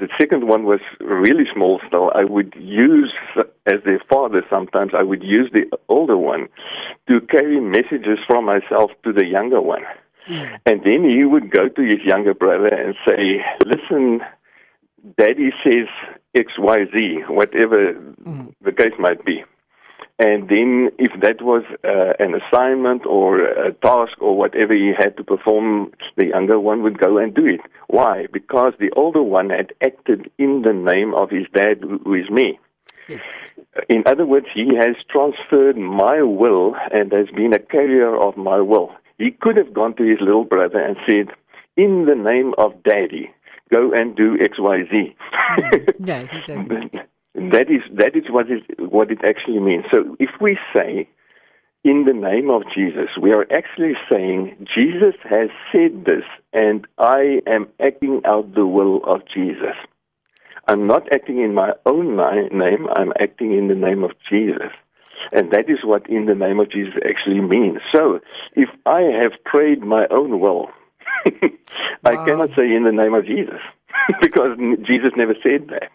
the 0.00 0.08
second 0.18 0.48
one 0.48 0.64
was 0.64 0.80
really 1.00 1.44
small 1.54 1.78
still, 1.86 2.10
I 2.14 2.24
would 2.24 2.54
use, 2.56 3.14
as 3.66 3.82
their 3.84 4.00
father 4.08 4.42
sometimes, 4.48 4.92
I 4.98 5.02
would 5.02 5.22
use 5.22 5.50
the 5.52 5.66
older 5.88 6.16
one 6.16 6.48
to 7.06 7.20
carry 7.20 7.60
messages 7.60 8.18
from 8.26 8.46
myself 8.46 8.90
to 9.04 9.12
the 9.12 9.26
younger 9.26 9.60
one. 9.60 9.82
Mm. 10.28 10.60
And 10.66 10.80
then 10.82 11.04
he 11.08 11.24
would 11.24 11.50
go 11.50 11.68
to 11.68 11.82
his 11.82 12.00
younger 12.04 12.34
brother 12.34 12.68
and 12.68 12.94
say, 13.06 13.44
Listen, 13.64 14.20
daddy 15.18 15.50
says 15.64 15.88
XYZ, 16.36 17.28
whatever 17.28 17.94
mm. 17.94 18.52
the 18.62 18.72
case 18.72 18.94
might 18.98 19.24
be. 19.24 19.44
And 20.22 20.50
then, 20.50 20.90
if 20.98 21.18
that 21.22 21.40
was 21.40 21.64
uh, 21.82 22.12
an 22.22 22.34
assignment 22.34 23.06
or 23.06 23.40
a 23.40 23.72
task 23.72 24.20
or 24.20 24.36
whatever 24.36 24.74
he 24.74 24.92
had 24.96 25.16
to 25.16 25.24
perform, 25.24 25.92
the 26.16 26.26
younger 26.26 26.60
one 26.60 26.82
would 26.82 26.98
go 26.98 27.16
and 27.16 27.34
do 27.34 27.46
it. 27.46 27.60
Why? 27.88 28.26
Because 28.30 28.74
the 28.78 28.90
older 28.96 29.22
one 29.22 29.48
had 29.48 29.72
acted 29.82 30.30
in 30.36 30.60
the 30.60 30.74
name 30.74 31.14
of 31.14 31.30
his 31.30 31.46
dad, 31.54 31.80
who 32.04 32.14
is 32.14 32.28
me. 32.28 32.58
Yes. 33.08 33.22
In 33.88 34.02
other 34.04 34.26
words, 34.26 34.46
he 34.54 34.74
has 34.76 34.94
transferred 35.08 35.78
my 35.78 36.20
will 36.20 36.74
and 36.92 37.10
has 37.12 37.28
been 37.34 37.54
a 37.54 37.58
carrier 37.58 38.14
of 38.14 38.36
my 38.36 38.60
will. 38.60 38.92
He 39.20 39.32
could 39.32 39.58
have 39.58 39.74
gone 39.74 39.94
to 39.96 40.02
his 40.02 40.18
little 40.22 40.44
brother 40.44 40.80
and 40.80 40.96
said, 41.06 41.36
In 41.76 42.06
the 42.06 42.14
name 42.14 42.54
of 42.56 42.82
daddy, 42.82 43.30
go 43.70 43.92
and 43.92 44.16
do 44.16 44.38
XYZ. 44.38 45.14
Mm. 45.58 46.00
no, 46.00 46.26
he 46.26 46.40
doesn't. 46.46 46.92
that 47.34 47.70
is 47.70 47.82
that 47.92 48.16
is 48.16 48.24
what 48.30 48.46
it 48.50 48.62
what 48.80 49.10
it 49.10 49.18
actually 49.22 49.60
means. 49.60 49.84
So 49.92 50.16
if 50.18 50.30
we 50.40 50.58
say 50.74 51.06
in 51.84 52.06
the 52.06 52.14
name 52.14 52.48
of 52.48 52.62
Jesus, 52.74 53.10
we 53.20 53.32
are 53.32 53.46
actually 53.52 53.92
saying 54.10 54.56
Jesus 54.74 55.16
has 55.28 55.50
said 55.70 56.06
this 56.06 56.24
and 56.54 56.86
I 56.96 57.42
am 57.46 57.68
acting 57.78 58.22
out 58.24 58.54
the 58.54 58.66
will 58.66 59.04
of 59.04 59.20
Jesus. 59.32 59.76
I'm 60.66 60.86
not 60.86 61.12
acting 61.12 61.42
in 61.42 61.52
my 61.52 61.74
own 61.84 62.16
name, 62.16 62.88
I'm 62.96 63.12
acting 63.20 63.52
in 63.52 63.68
the 63.68 63.74
name 63.74 64.02
of 64.02 64.12
Jesus. 64.30 64.72
And 65.32 65.50
that 65.52 65.68
is 65.68 65.78
what 65.84 66.08
in 66.08 66.26
the 66.26 66.34
name 66.34 66.60
of 66.60 66.70
Jesus 66.70 66.94
actually 67.08 67.40
means. 67.40 67.78
So, 67.92 68.20
if 68.54 68.68
I 68.86 69.00
have 69.00 69.32
prayed 69.44 69.82
my 69.82 70.06
own 70.10 70.40
will, 70.40 70.68
I 72.04 72.14
wow. 72.14 72.24
cannot 72.24 72.50
say 72.56 72.74
in 72.74 72.84
the 72.84 72.92
name 72.92 73.14
of 73.14 73.26
Jesus 73.26 73.60
because 74.22 74.56
Jesus 74.86 75.12
never 75.16 75.34
said 75.42 75.68
that. 75.68 75.90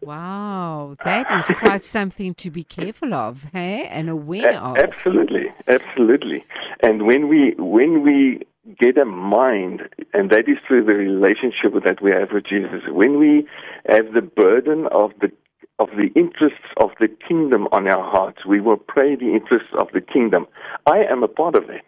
Wow, 0.00 0.96
that 1.04 1.30
is 1.32 1.46
quite 1.58 1.82
something 1.82 2.34
to 2.34 2.50
be 2.50 2.62
careful 2.62 3.14
of, 3.14 3.46
hey, 3.52 3.86
and 3.86 4.10
aware 4.10 4.50
a- 4.50 4.56
of. 4.56 4.76
Absolutely, 4.76 5.46
absolutely. 5.66 6.44
And 6.82 7.06
when 7.06 7.28
we 7.28 7.54
when 7.58 8.02
we 8.02 8.42
get 8.78 8.98
a 8.98 9.06
mind, 9.06 9.82
and 10.12 10.30
that 10.30 10.46
is 10.46 10.58
through 10.66 10.84
the 10.84 10.94
relationship 10.94 11.72
that 11.84 12.02
we 12.02 12.10
have 12.10 12.32
with 12.32 12.44
Jesus, 12.44 12.82
when 12.88 13.18
we 13.18 13.46
have 13.88 14.12
the 14.12 14.20
burden 14.20 14.88
of 14.92 15.12
the 15.20 15.30
of 15.78 15.88
the 15.90 16.10
interests 16.14 16.66
of 16.76 16.90
the 17.00 17.08
kingdom 17.08 17.66
on 17.72 17.88
our 17.88 18.02
hearts. 18.02 18.44
We 18.46 18.60
will 18.60 18.76
pray 18.76 19.16
the 19.16 19.34
interests 19.34 19.70
of 19.78 19.88
the 19.92 20.00
kingdom. 20.00 20.46
I 20.86 20.98
am 21.10 21.22
a 21.22 21.28
part 21.28 21.56
of 21.56 21.68
it, 21.68 21.84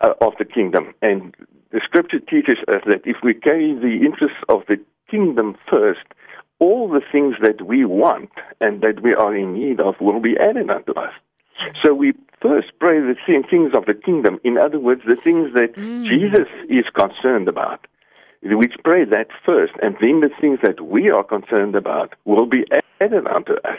uh, 0.00 0.14
of 0.20 0.32
the 0.38 0.44
kingdom. 0.44 0.94
And 1.02 1.34
the 1.72 1.80
scripture 1.84 2.20
teaches 2.20 2.58
us 2.68 2.82
that 2.86 3.02
if 3.04 3.16
we 3.22 3.34
carry 3.34 3.74
the 3.74 4.04
interests 4.04 4.42
of 4.48 4.62
the 4.68 4.78
kingdom 5.10 5.56
first, 5.70 6.06
all 6.58 6.88
the 6.88 7.02
things 7.12 7.34
that 7.42 7.66
we 7.66 7.84
want 7.84 8.30
and 8.60 8.80
that 8.80 9.02
we 9.02 9.12
are 9.12 9.36
in 9.36 9.52
need 9.52 9.78
of 9.78 9.94
will 10.00 10.20
be 10.20 10.36
added 10.38 10.70
unto 10.70 10.92
us. 10.92 11.12
So 11.82 11.92
we 11.92 12.14
first 12.40 12.68
pray 12.80 13.00
the 13.00 13.14
things 13.26 13.72
of 13.74 13.84
the 13.86 13.94
kingdom. 13.94 14.38
In 14.44 14.56
other 14.56 14.78
words, 14.78 15.02
the 15.06 15.16
things 15.22 15.52
that 15.54 15.74
mm. 15.76 16.08
Jesus 16.08 16.48
is 16.68 16.84
concerned 16.94 17.48
about. 17.48 17.86
We 18.42 18.68
pray 18.84 19.04
that 19.04 19.28
first, 19.44 19.72
and 19.82 19.96
then 20.00 20.20
the 20.20 20.30
things 20.40 20.60
that 20.62 20.80
we 20.80 21.10
are 21.10 21.24
concerned 21.24 21.74
about 21.74 22.14
will 22.24 22.46
be 22.46 22.64
added 22.70 22.84
unto 23.00 23.54
us. 23.64 23.78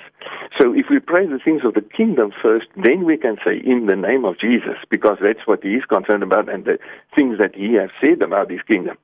So 0.59 0.73
if 0.73 0.85
we 0.89 0.99
pray 0.99 1.25
the 1.25 1.39
things 1.43 1.61
of 1.65 1.73
the 1.73 1.81
kingdom 1.81 2.31
first, 2.41 2.67
then 2.75 3.05
we 3.05 3.17
can 3.17 3.37
say, 3.43 3.61
in 3.63 3.85
the 3.85 3.95
name 3.95 4.25
of 4.25 4.39
Jesus, 4.39 4.77
because 4.89 5.17
that's 5.21 5.45
what 5.45 5.63
he 5.63 5.69
is 5.69 5.85
concerned 5.85 6.23
about 6.23 6.49
and 6.49 6.65
the 6.65 6.79
things 7.15 7.37
that 7.39 7.55
he 7.55 7.73
has 7.73 7.89
said 8.01 8.21
about 8.21 8.51
his 8.51 8.61
kingdom. 8.67 8.97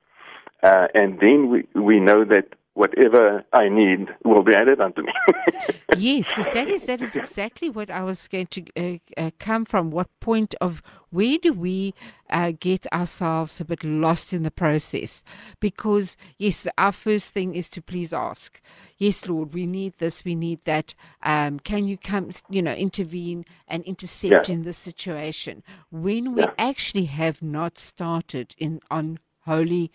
Uh, 0.62 0.88
and 0.93 1.20
then 1.20 1.50
we, 1.50 1.67
we 1.79 2.00
know 2.00 2.24
that 2.24 2.48
whatever 2.75 3.44
I 3.53 3.70
need 3.70 4.08
will 4.25 4.44
be 4.44 4.56
added 4.56 4.82
unto 4.82 5.03
me. 5.03 5.13
yes, 5.98 6.27
because 6.27 6.51
that 6.53 6.68
is 6.68 6.86
that 6.88 7.01
is 7.01 7.15
exactly 7.15 7.70
what 7.70 7.92
I 7.92 8.03
was 8.03 8.27
going 8.27 8.48
to 8.48 8.63
uh, 8.75 8.98
uh, 9.15 9.32
come 9.39 9.65
from. 9.65 9.92
What 9.92 10.08
point 10.20 10.56
of 10.60 10.82
where 11.12 11.38
do 11.38 11.53
we 11.53 11.94
uh, 12.32 12.53
get 12.60 12.92
ourselves 12.92 13.62
a 13.62 13.65
bit 13.65 13.84
lost 13.84 14.34
in 14.34 14.42
the 14.42 14.51
process? 14.51 15.24
Because 15.60 16.18
yes, 16.39 16.65
our 16.77 16.92
first 16.92 17.32
thing 17.32 17.53
is 17.53 17.70
to 17.70 17.82
please 17.82 18.12
ask. 18.12 18.60
Yes, 18.98 19.27
Lord, 19.27 19.53
we 19.53 19.68
need 19.68 19.94
this, 20.00 20.25
we 20.25 20.34
need 20.34 20.63
that. 20.63 20.96
Um, 21.22 21.60
can 21.60 21.88
you 21.88 21.98
come, 21.98 22.32
you 22.50 22.62
know, 22.63 22.74
intervene 22.74 23.46
and 23.68 23.84
intercept 23.84 24.50
yeah. 24.50 24.53
in 24.53 24.63
this 24.63 24.77
situation 24.77 25.62
when 25.92 26.34
we 26.34 26.42
yeah. 26.42 26.53
actually 26.58 27.06
have 27.06 27.42
not 27.44 27.77
started 27.77 28.56
in 28.58 28.80
on 28.89 29.20
holy 29.42 29.92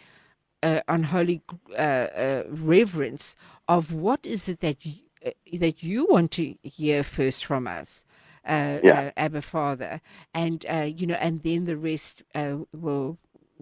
uh, 0.63 0.81
unholy 0.89 1.43
uh, 1.71 1.75
uh, 1.75 2.43
reverence 2.49 3.37
of 3.69 3.93
what 3.93 4.21
is 4.25 4.49
it 4.49 4.61
that 4.61 4.85
you, 4.85 4.95
uh, 5.27 5.31
that 5.59 5.83
you 5.83 6.07
want 6.11 6.31
to 6.33 6.55
hear 6.63 7.03
first 7.03 7.45
from 7.45 7.67
us. 7.67 8.05
Uh, 8.47 8.81
Yeah. 8.83 9.03
uh, 9.09 9.11
Abba 9.17 9.43
Father, 9.43 10.01
and 10.35 10.65
uh, 10.71 10.89
you 10.97 11.07
know, 11.07 11.17
and 11.17 11.43
then 11.43 11.67
the 11.67 11.77
rest 11.77 12.23
uh, 12.35 12.57
will 12.73 13.19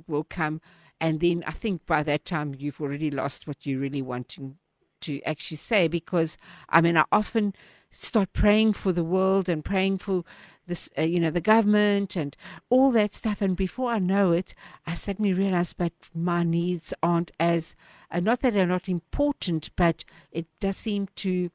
will 0.06 0.24
come, 0.24 0.60
and 1.00 1.20
then 1.20 1.42
I 1.46 1.52
think 1.52 1.86
by 1.86 2.02
that 2.04 2.24
time 2.24 2.54
you've 2.56 2.80
already 2.80 3.10
lost 3.10 3.46
what 3.48 3.66
you 3.66 3.80
really 3.80 4.02
wanting 4.02 4.56
to 5.02 5.22
actually 5.22 5.56
say 5.58 5.88
because 5.88 6.38
I 6.68 6.80
mean 6.80 6.96
I 6.96 7.04
often 7.12 7.54
start 7.90 8.32
praying 8.32 8.74
for 8.74 8.92
the 8.92 9.04
world 9.04 9.48
and 9.48 9.64
praying 9.64 9.98
for 9.98 10.24
this 10.66 10.90
uh, 10.98 11.02
you 11.02 11.20
know 11.20 11.30
the 11.30 11.40
government 11.40 12.16
and 12.16 12.36
all 12.70 12.90
that 12.90 13.14
stuff 13.14 13.40
and 13.40 13.56
before 13.56 13.90
I 13.90 13.98
know 13.98 14.32
it 14.32 14.54
I 14.86 14.94
suddenly 14.94 15.32
realize 15.32 15.72
but 15.72 15.92
my 16.14 16.42
needs 16.42 16.92
aren't 17.02 17.30
as 17.38 17.74
uh, 18.10 18.20
not 18.20 18.40
that 18.40 18.54
they're 18.54 18.66
not 18.66 18.88
important 18.88 19.70
but 19.76 20.04
it 20.32 20.46
does 20.60 20.76
seem 20.76 21.08
to 21.16 21.50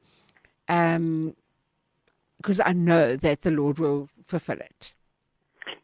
um 0.67 1.35
because 2.41 2.59
I 2.65 2.73
know 2.73 3.15
that 3.15 3.41
the 3.41 3.51
Lord 3.51 3.77
will 3.77 4.09
fulfill 4.27 4.57
it. 4.57 4.93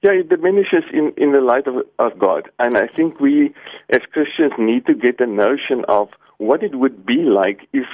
Yeah, 0.02 0.12
it 0.12 0.30
diminishes 0.30 0.84
in, 0.92 1.14
in 1.16 1.32
the 1.32 1.42
light 1.42 1.68
of, 1.68 1.76
of 2.00 2.18
God. 2.20 2.50
And 2.60 2.78
I 2.78 2.88
think 2.88 3.20
we, 3.20 3.54
as 3.90 4.02
Christians, 4.12 4.54
need 4.58 4.86
to 4.88 4.94
get 4.94 5.22
a 5.22 5.28
notion 5.28 5.86
of 5.88 6.10
what 6.38 6.64
it 6.64 6.76
would 6.76 7.06
be 7.06 7.18
like 7.24 7.68
if 7.74 7.86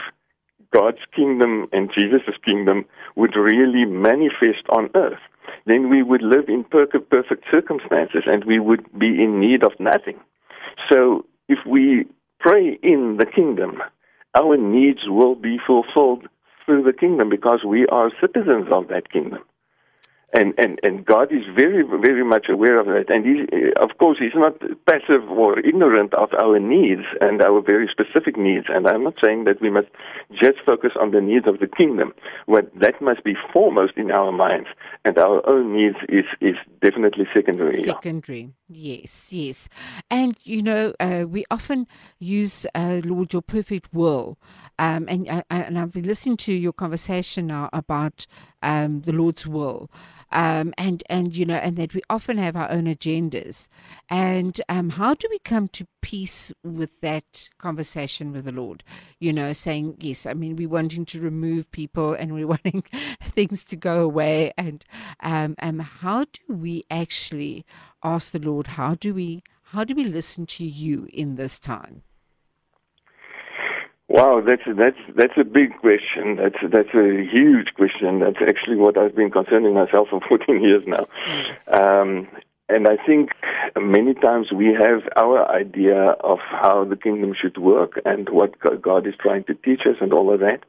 God's 0.74 1.04
kingdom 1.16 1.68
and 1.72 1.92
Jesus' 1.96 2.36
kingdom 2.46 2.86
would 3.16 3.36
really 3.36 3.86
manifest 3.86 4.66
on 4.70 4.90
earth. 4.96 5.20
Then 5.66 5.90
we 5.90 6.02
would 6.04 6.22
live 6.22 6.48
in 6.48 6.64
perfect, 6.64 7.46
circumstances 7.52 8.24
and 8.26 8.44
we 8.46 8.60
would 8.60 8.88
be 8.98 9.08
in 9.24 9.40
need 9.40 9.64
of 9.64 9.72
nothing. 9.80 10.20
So 10.92 11.26
if 11.48 11.60
we 11.68 12.06
pray 12.40 12.80
in 12.82 13.18
the 13.20 13.26
kingdom, 13.26 13.82
our 14.36 14.58
needs 14.58 15.02
will 15.08 15.36
be 15.36 15.58
fulfilled 15.66 16.28
through 16.66 16.84
the 16.84 16.94
kingdom 16.94 17.30
because 17.30 17.64
we 17.66 17.86
are 17.88 18.12
citizens 18.20 18.68
of 18.72 18.88
that 18.88 19.12
kingdom 19.12 19.44
and 20.34 20.54
and 20.58 20.80
and 20.84 21.06
God 21.06 21.32
is 21.32 21.44
very 21.56 21.84
very 21.84 22.24
much 22.24 22.48
aware 22.50 22.80
of 22.80 22.88
that. 22.88 23.06
And 23.10 23.26
he, 23.26 23.72
of 23.82 23.98
course, 23.98 24.18
He's 24.20 24.36
not 24.36 24.60
passive 24.86 25.30
or 25.30 25.60
ignorant 25.60 26.14
of 26.14 26.30
our 26.34 26.60
needs 26.60 27.04
and 27.22 27.42
our 27.42 27.62
very 27.62 27.88
specific 27.92 28.38
needs. 28.38 28.66
And 28.70 28.88
I'm 28.88 29.04
not 29.04 29.16
saying 29.24 29.46
that 29.46 29.62
we 29.62 29.70
must 29.70 29.88
just 30.32 30.58
focus 30.66 30.92
on 31.00 31.12
the 31.12 31.22
needs 31.22 31.48
of 31.48 31.60
the 31.60 31.68
kingdom. 31.68 32.14
What 32.48 32.72
that 32.80 33.02
must 33.02 33.24
be 33.24 33.36
foremost 33.52 33.94
in 33.96 34.12
our 34.12 34.32
minds, 34.32 34.68
and 35.06 35.18
our 35.18 35.48
own 35.48 35.76
needs 35.76 35.98
is 36.10 36.26
is 36.42 36.56
definitely 36.82 37.26
secondary. 37.34 37.84
Secondary, 37.84 38.52
yes, 38.76 39.32
yes. 39.32 39.70
And 40.10 40.38
you 40.44 40.62
know, 40.62 40.94
uh, 41.00 41.26
we 41.28 41.46
often 41.50 41.88
use, 42.20 42.66
uh, 42.76 43.02
Lord, 43.04 43.34
your 43.34 43.42
perfect 43.42 43.94
will. 43.94 44.38
Um, 44.80 45.06
and, 45.08 45.30
uh, 45.30 45.44
and 45.50 45.78
I've 45.78 45.92
been 45.92 46.08
listening 46.08 46.38
to 46.38 46.54
your 46.54 46.74
conversation 46.74 47.48
now 47.48 47.70
about 47.72 48.26
um, 48.64 49.02
the 49.02 49.12
Lord's 49.12 49.46
will. 49.46 49.90
Um, 50.32 50.74
and, 50.80 51.04
and, 51.12 51.36
you 51.36 51.46
know, 51.46 51.58
and 51.58 51.78
that 51.78 51.94
we 51.94 52.02
often 52.10 52.40
have 52.40 52.56
our 52.56 52.72
own 52.72 52.86
agendas. 52.86 53.68
And 54.10 54.60
um, 54.68 54.90
how 54.90 55.14
do 55.14 55.28
we 55.30 55.38
come 55.40 55.68
to 55.70 55.86
peace 56.02 56.52
with 56.64 57.02
that 57.02 57.50
conversation 57.60 58.32
with 58.32 58.46
the 58.46 58.52
Lord? 58.52 58.84
You 59.20 59.32
know, 59.32 59.54
saying, 59.54 59.98
yes, 60.00 60.26
I 60.26 60.34
mean, 60.34 60.56
we're 60.56 60.70
wanting 60.70 61.06
to 61.06 61.22
remove 61.22 61.72
people 61.72 62.14
and 62.14 62.34
we're 62.34 62.48
wanting 62.66 62.84
things 63.22 63.64
to 63.66 63.76
go 63.76 64.02
away. 64.02 64.54
And 64.58 64.84
um, 65.20 65.56
um, 65.60 65.78
how 65.80 66.24
do 66.24 66.56
we 66.56 66.84
actually 66.90 67.64
ask 68.04 68.32
the 68.32 68.40
Lord, 68.40 68.68
how 68.68 68.96
do 68.96 69.14
we, 69.14 69.44
how 69.64 69.84
do 69.84 69.96
we 69.96 70.04
listen 70.06 70.46
to 70.48 70.64
you 70.64 71.08
in 71.12 71.36
this 71.36 71.60
time? 71.60 72.04
Wow, 74.10 74.44
that's 74.46 74.62
that's 74.78 75.00
that's 75.16 75.34
a 75.38 75.44
big 75.44 75.80
question. 75.80 76.36
That's 76.36 76.58
that's 76.72 76.94
a 76.94 77.26
huge 77.32 77.74
question. 77.76 78.20
That's 78.20 78.38
actually 78.48 78.76
what 78.76 78.96
I've 78.98 79.16
been 79.16 79.32
concerning 79.32 79.74
myself 79.74 80.10
for 80.12 80.22
14 80.28 80.62
years 80.62 80.84
now. 80.86 81.08
Um, 81.68 82.28
and 82.70 82.88
I 82.88 82.98
think 83.06 83.32
many 83.80 84.14
times 84.14 84.52
we 84.52 84.68
have 84.68 85.02
our 85.16 85.50
idea 85.50 86.12
of 86.22 86.40
how 86.40 86.86
the 86.86 86.96
kingdom 86.96 87.34
should 87.40 87.58
work 87.58 88.00
and 88.06 88.30
what 88.30 88.60
God 88.82 89.08
is 89.08 89.16
trying 89.20 89.46
to 89.46 89.54
teach 89.54 89.82
us 89.86 89.96
and 90.00 90.14
all 90.14 90.34
of 90.34 90.40
that. 90.42 90.64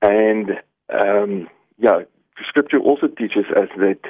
And 0.00 0.52
um, 0.88 1.48
yeah, 1.78 2.00
Scripture 2.48 2.78
also 2.78 3.06
teaches 3.06 3.44
us 3.56 3.68
that 3.76 4.00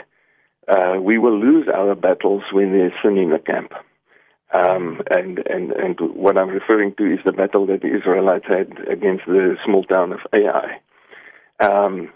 uh, 0.68 0.98
we 1.01 1.18
will 1.18 1.38
lose 1.38 1.66
our 1.72 1.94
battles 1.94 2.42
when 2.53 2.72
there's 2.72 2.92
sin 3.03 3.16
in 3.16 3.31
the 3.31 3.38
camp. 3.38 3.72
Um, 4.55 5.01
and, 5.11 5.38
and, 5.48 5.72
and 5.72 5.98
what 6.14 6.38
I'm 6.38 6.51
referring 6.51 6.94
to 6.96 7.05
is 7.05 7.20
the 7.25 7.33
battle 7.33 7.66
that 7.66 7.81
the 7.81 7.94
Israelites 7.96 8.44
had 8.46 8.87
against 8.87 9.25
the 9.27 9.57
small 9.64 9.83
town 9.85 10.12
of 10.12 10.20
Ai. 10.35 10.81
Um, 11.59 12.11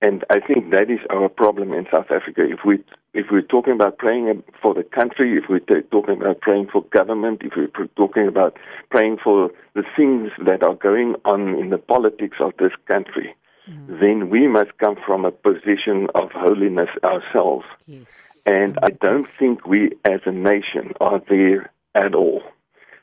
and 0.00 0.24
I 0.28 0.40
think 0.40 0.70
that 0.70 0.90
is 0.90 1.00
our 1.10 1.28
problem 1.28 1.72
in 1.72 1.86
South 1.90 2.10
Africa. 2.10 2.42
If 2.44 2.60
we 2.66 2.84
if 3.14 3.26
we're 3.30 3.42
talking 3.42 3.72
about 3.72 3.96
praying 3.96 4.42
for 4.60 4.74
the 4.74 4.82
country, 4.82 5.38
if 5.38 5.44
we're 5.48 5.60
t- 5.60 5.86
talking 5.90 6.20
about 6.20 6.40
praying 6.40 6.68
for 6.70 6.82
government, 6.82 7.42
if 7.42 7.52
we're 7.56 7.86
talking 7.96 8.28
about 8.28 8.58
praying 8.90 9.18
for 9.22 9.50
the 9.74 9.84
things 9.96 10.30
that 10.44 10.62
are 10.62 10.74
going 10.74 11.14
on 11.24 11.58
in 11.58 11.70
the 11.70 11.78
politics 11.78 12.36
of 12.40 12.52
this 12.58 12.72
country, 12.86 13.34
Mm. 13.68 14.00
then 14.00 14.30
we 14.30 14.46
must 14.46 14.76
come 14.78 14.96
from 15.06 15.24
a 15.24 15.30
position 15.30 16.08
of 16.14 16.30
holiness 16.32 16.90
ourselves. 17.02 17.64
Yes. 17.86 18.42
And 18.44 18.78
I 18.82 18.90
don't 18.90 19.26
think 19.26 19.66
we 19.66 19.92
as 20.04 20.20
a 20.26 20.32
nation 20.32 20.92
are 21.00 21.22
there 21.28 21.70
at 21.94 22.14
all. 22.14 22.42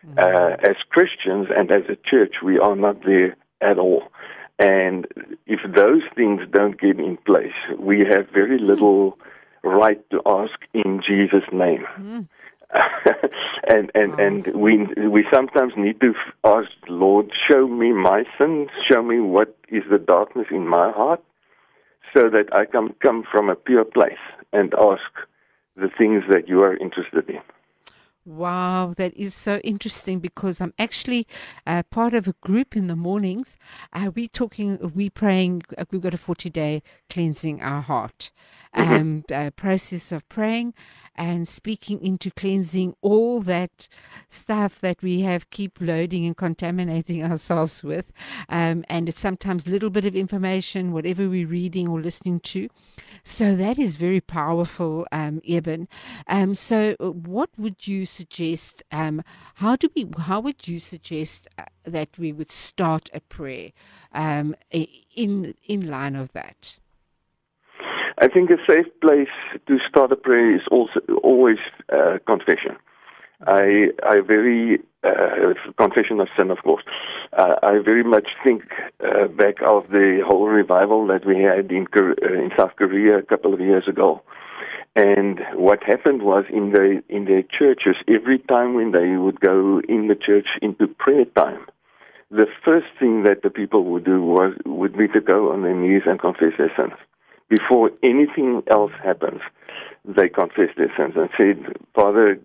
Mm. 0.05 0.19
Uh, 0.19 0.57
as 0.61 0.75
Christians 0.89 1.47
and 1.55 1.71
as 1.71 1.83
a 1.89 1.95
church, 1.95 2.35
we 2.43 2.59
are 2.59 2.75
not 2.75 3.03
there 3.03 3.35
at 3.59 3.79
all. 3.79 4.03
And 4.59 5.07
if 5.47 5.59
those 5.75 6.03
things 6.15 6.41
don't 6.51 6.79
get 6.79 6.99
in 6.99 7.17
place, 7.17 7.57
we 7.79 7.99
have 8.01 8.29
very 8.29 8.59
little 8.59 9.17
mm. 9.63 9.79
right 9.79 10.07
to 10.11 10.21
ask 10.25 10.59
in 10.73 11.01
Jesus' 11.07 11.49
name. 11.51 12.27
and 13.67 13.91
and 13.93 14.19
and 14.19 14.47
we 14.55 14.87
we 15.07 15.25
sometimes 15.33 15.73
need 15.75 15.99
to 16.01 16.13
ask 16.45 16.69
Lord, 16.87 17.31
show 17.49 17.67
me 17.67 17.91
my 17.91 18.23
sins, 18.37 18.69
show 18.89 19.03
me 19.03 19.19
what 19.19 19.55
is 19.69 19.83
the 19.89 19.97
darkness 19.97 20.47
in 20.51 20.67
my 20.67 20.91
heart, 20.91 21.21
so 22.13 22.29
that 22.29 22.53
I 22.53 22.65
can 22.65 22.93
come 23.01 23.23
from 23.29 23.49
a 23.49 23.55
pure 23.55 23.85
place 23.85 24.23
and 24.53 24.73
ask 24.73 25.11
the 25.75 25.89
things 25.97 26.23
that 26.29 26.47
you 26.47 26.61
are 26.61 26.75
interested 26.77 27.29
in. 27.29 27.41
Wow, 28.23 28.93
that 28.97 29.15
is 29.15 29.33
so 29.33 29.57
interesting 29.59 30.19
because 30.19 30.61
I'm 30.61 30.75
actually 30.77 31.25
uh, 31.65 31.81
part 31.81 32.13
of 32.13 32.27
a 32.27 32.35
group 32.39 32.75
in 32.75 32.85
the 32.85 32.95
mornings. 32.95 33.57
Uh, 33.93 34.11
we 34.13 34.27
talking, 34.27 34.77
we 34.93 35.09
praying. 35.09 35.63
Uh, 35.75 35.85
we've 35.89 36.01
got 36.01 36.13
a 36.13 36.19
40 36.19 36.51
day 36.51 36.83
cleansing 37.09 37.63
our 37.63 37.81
heart 37.81 38.31
um, 38.73 39.23
uh, 39.33 39.49
process 39.51 40.11
of 40.11 40.27
praying 40.29 40.73
and 41.15 41.47
speaking 41.47 42.01
into 42.03 42.31
cleansing 42.31 42.95
all 43.01 43.41
that 43.41 43.87
stuff 44.29 44.79
that 44.81 45.01
we 45.01 45.21
have 45.21 45.49
keep 45.49 45.79
loading 45.79 46.25
and 46.25 46.37
contaminating 46.37 47.23
ourselves 47.29 47.83
with. 47.83 48.11
Um, 48.49 48.83
and 48.89 49.09
it's 49.09 49.19
sometimes 49.19 49.67
little 49.67 49.89
bit 49.89 50.05
of 50.05 50.15
information, 50.15 50.91
whatever 50.91 51.29
we're 51.29 51.47
reading 51.47 51.87
or 51.87 52.01
listening 52.01 52.39
to. 52.41 52.69
So 53.23 53.55
that 53.55 53.77
is 53.77 53.97
very 53.97 54.21
powerful, 54.21 55.05
um, 55.11 55.41
Eben. 55.47 55.87
Um, 56.27 56.55
so 56.55 56.95
uh, 56.99 57.11
what 57.11 57.49
would 57.57 57.87
you 57.87 58.05
suggest? 58.05 58.83
Um, 58.91 59.23
how 59.55 59.75
do 59.75 59.89
we? 59.95 60.09
How 60.17 60.39
would 60.39 60.67
you 60.67 60.79
suggest 60.79 61.47
uh, 61.59 61.65
that 61.83 62.09
we 62.17 62.31
would 62.31 62.49
start 62.49 63.09
a 63.13 63.19
prayer 63.19 63.71
um, 64.13 64.55
in 64.71 65.53
in 65.65 65.89
line 65.89 66.15
of 66.15 66.31
that? 66.33 66.77
I 68.21 68.27
think 68.27 68.51
a 68.51 68.57
safe 68.67 68.85
place 69.01 69.33
to 69.67 69.79
start 69.89 70.11
a 70.11 70.15
prayer 70.15 70.55
is 70.55 70.61
also 70.69 70.99
always 71.23 71.57
uh, 71.91 72.19
confession. 72.27 72.77
I 73.47 73.87
I 74.03 74.21
very 74.21 74.79
uh, 75.03 75.55
confession 75.75 76.19
of 76.19 76.27
sin, 76.37 76.51
of 76.51 76.59
course. 76.59 76.83
Uh, 77.35 77.55
I 77.63 77.79
very 77.83 78.03
much 78.03 78.27
think 78.43 78.61
uh, 79.03 79.27
back 79.27 79.55
of 79.65 79.89
the 79.89 80.21
whole 80.23 80.47
revival 80.47 81.07
that 81.07 81.25
we 81.25 81.41
had 81.41 81.71
in 81.71 81.87
uh, 81.95 82.43
in 82.43 82.51
South 82.55 82.75
Korea 82.75 83.17
a 83.17 83.23
couple 83.23 83.55
of 83.55 83.59
years 83.59 83.87
ago. 83.87 84.21
And 84.95 85.39
what 85.55 85.81
happened 85.83 86.21
was 86.21 86.45
in 86.51 86.73
the 86.73 87.01
in 87.09 87.25
their 87.25 87.41
churches, 87.41 87.95
every 88.07 88.37
time 88.37 88.75
when 88.75 88.91
they 88.91 89.17
would 89.17 89.39
go 89.39 89.81
in 89.89 90.09
the 90.09 90.19
church 90.27 90.49
into 90.61 90.85
prayer 90.85 91.25
time, 91.25 91.65
the 92.29 92.45
first 92.63 92.91
thing 92.99 93.23
that 93.23 93.41
the 93.41 93.49
people 93.49 93.83
would 93.85 94.05
do 94.05 94.21
was 94.21 94.53
would 94.65 94.95
be 94.95 95.07
to 95.07 95.21
go 95.21 95.51
on 95.51 95.63
their 95.63 95.75
knees 95.75 96.03
and 96.05 96.19
confess 96.19 96.53
their 96.59 96.71
sins. 96.77 96.93
Before 97.51 97.91
anything 98.01 98.63
else 98.71 98.93
happens, 99.03 99.41
they 100.05 100.29
confess 100.29 100.69
their 100.77 100.91
sins 100.95 101.15
and 101.17 101.29
said, 101.37 101.75
Father, 101.93 102.39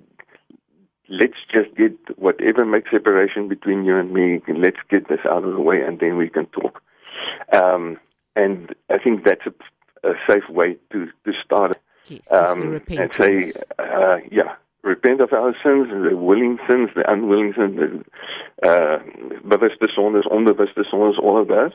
let's 1.08 1.38
just 1.48 1.72
get 1.76 1.92
whatever 2.18 2.64
makes 2.64 2.90
separation 2.90 3.46
between 3.46 3.84
you 3.84 3.96
and 3.96 4.12
me, 4.12 4.40
let's 4.48 4.80
get 4.90 5.08
this 5.08 5.20
out 5.24 5.44
of 5.44 5.54
the 5.54 5.60
way 5.60 5.80
and 5.80 6.00
then 6.00 6.16
we 6.16 6.28
can 6.28 6.46
talk. 6.46 6.82
Um, 7.52 7.98
and 8.34 8.74
I 8.90 8.98
think 8.98 9.22
that's 9.24 9.46
a, 9.46 10.08
a 10.08 10.14
safe 10.26 10.48
way 10.50 10.76
to, 10.90 11.06
to 11.24 11.32
start 11.44 11.78
Yes, 12.08 12.20
um, 12.32 12.80
and 12.88 13.14
say, 13.14 13.52
uh, 13.78 14.16
yeah, 14.32 14.56
repent 14.82 15.20
of 15.20 15.32
our 15.32 15.52
sins, 15.62 15.88
the 15.88 16.16
willing 16.16 16.58
sins, 16.68 16.90
the 16.96 17.08
unwilling 17.10 17.54
sins, 17.56 17.78
the 17.78 18.68
uh, 18.68 18.98
bewuste 19.48 19.86
sondes, 19.96 20.26
onbewuste 20.30 20.84
sondes, 20.92 21.18
all 21.18 21.40
of 21.40 21.48
that. 21.48 21.72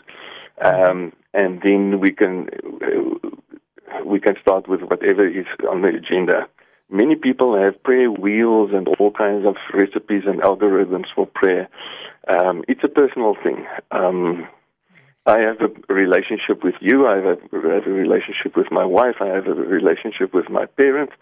Um, 0.63 1.13
and 1.33 1.61
then 1.61 1.99
we 1.99 2.11
can 2.11 2.49
uh, 2.81 4.05
we 4.05 4.19
can 4.19 4.35
start 4.41 4.67
with 4.67 4.81
whatever 4.81 5.27
is 5.27 5.45
on 5.69 5.81
the 5.81 5.89
agenda. 5.89 6.47
Many 6.89 7.15
people 7.15 7.57
have 7.57 7.81
prayer 7.83 8.11
wheels 8.11 8.71
and 8.73 8.87
all 8.99 9.11
kinds 9.11 9.45
of 9.45 9.55
recipes 9.73 10.23
and 10.25 10.41
algorithms 10.41 11.05
for 11.15 11.25
prayer. 11.25 11.69
Um, 12.27 12.63
it's 12.67 12.83
a 12.83 12.89
personal 12.89 13.35
thing. 13.41 13.65
Um, 13.91 14.47
I 15.25 15.39
have 15.39 15.57
a 15.61 15.93
relationship 15.93 16.63
with 16.63 16.75
you. 16.81 17.07
I 17.07 17.17
have 17.17 17.25
a, 17.25 17.37
I 17.53 17.73
have 17.75 17.87
a 17.87 17.91
relationship 17.91 18.57
with 18.57 18.71
my 18.71 18.85
wife. 18.85 19.15
I 19.21 19.27
have 19.27 19.47
a 19.47 19.53
relationship 19.53 20.33
with 20.33 20.49
my 20.49 20.65
parents, 20.65 21.13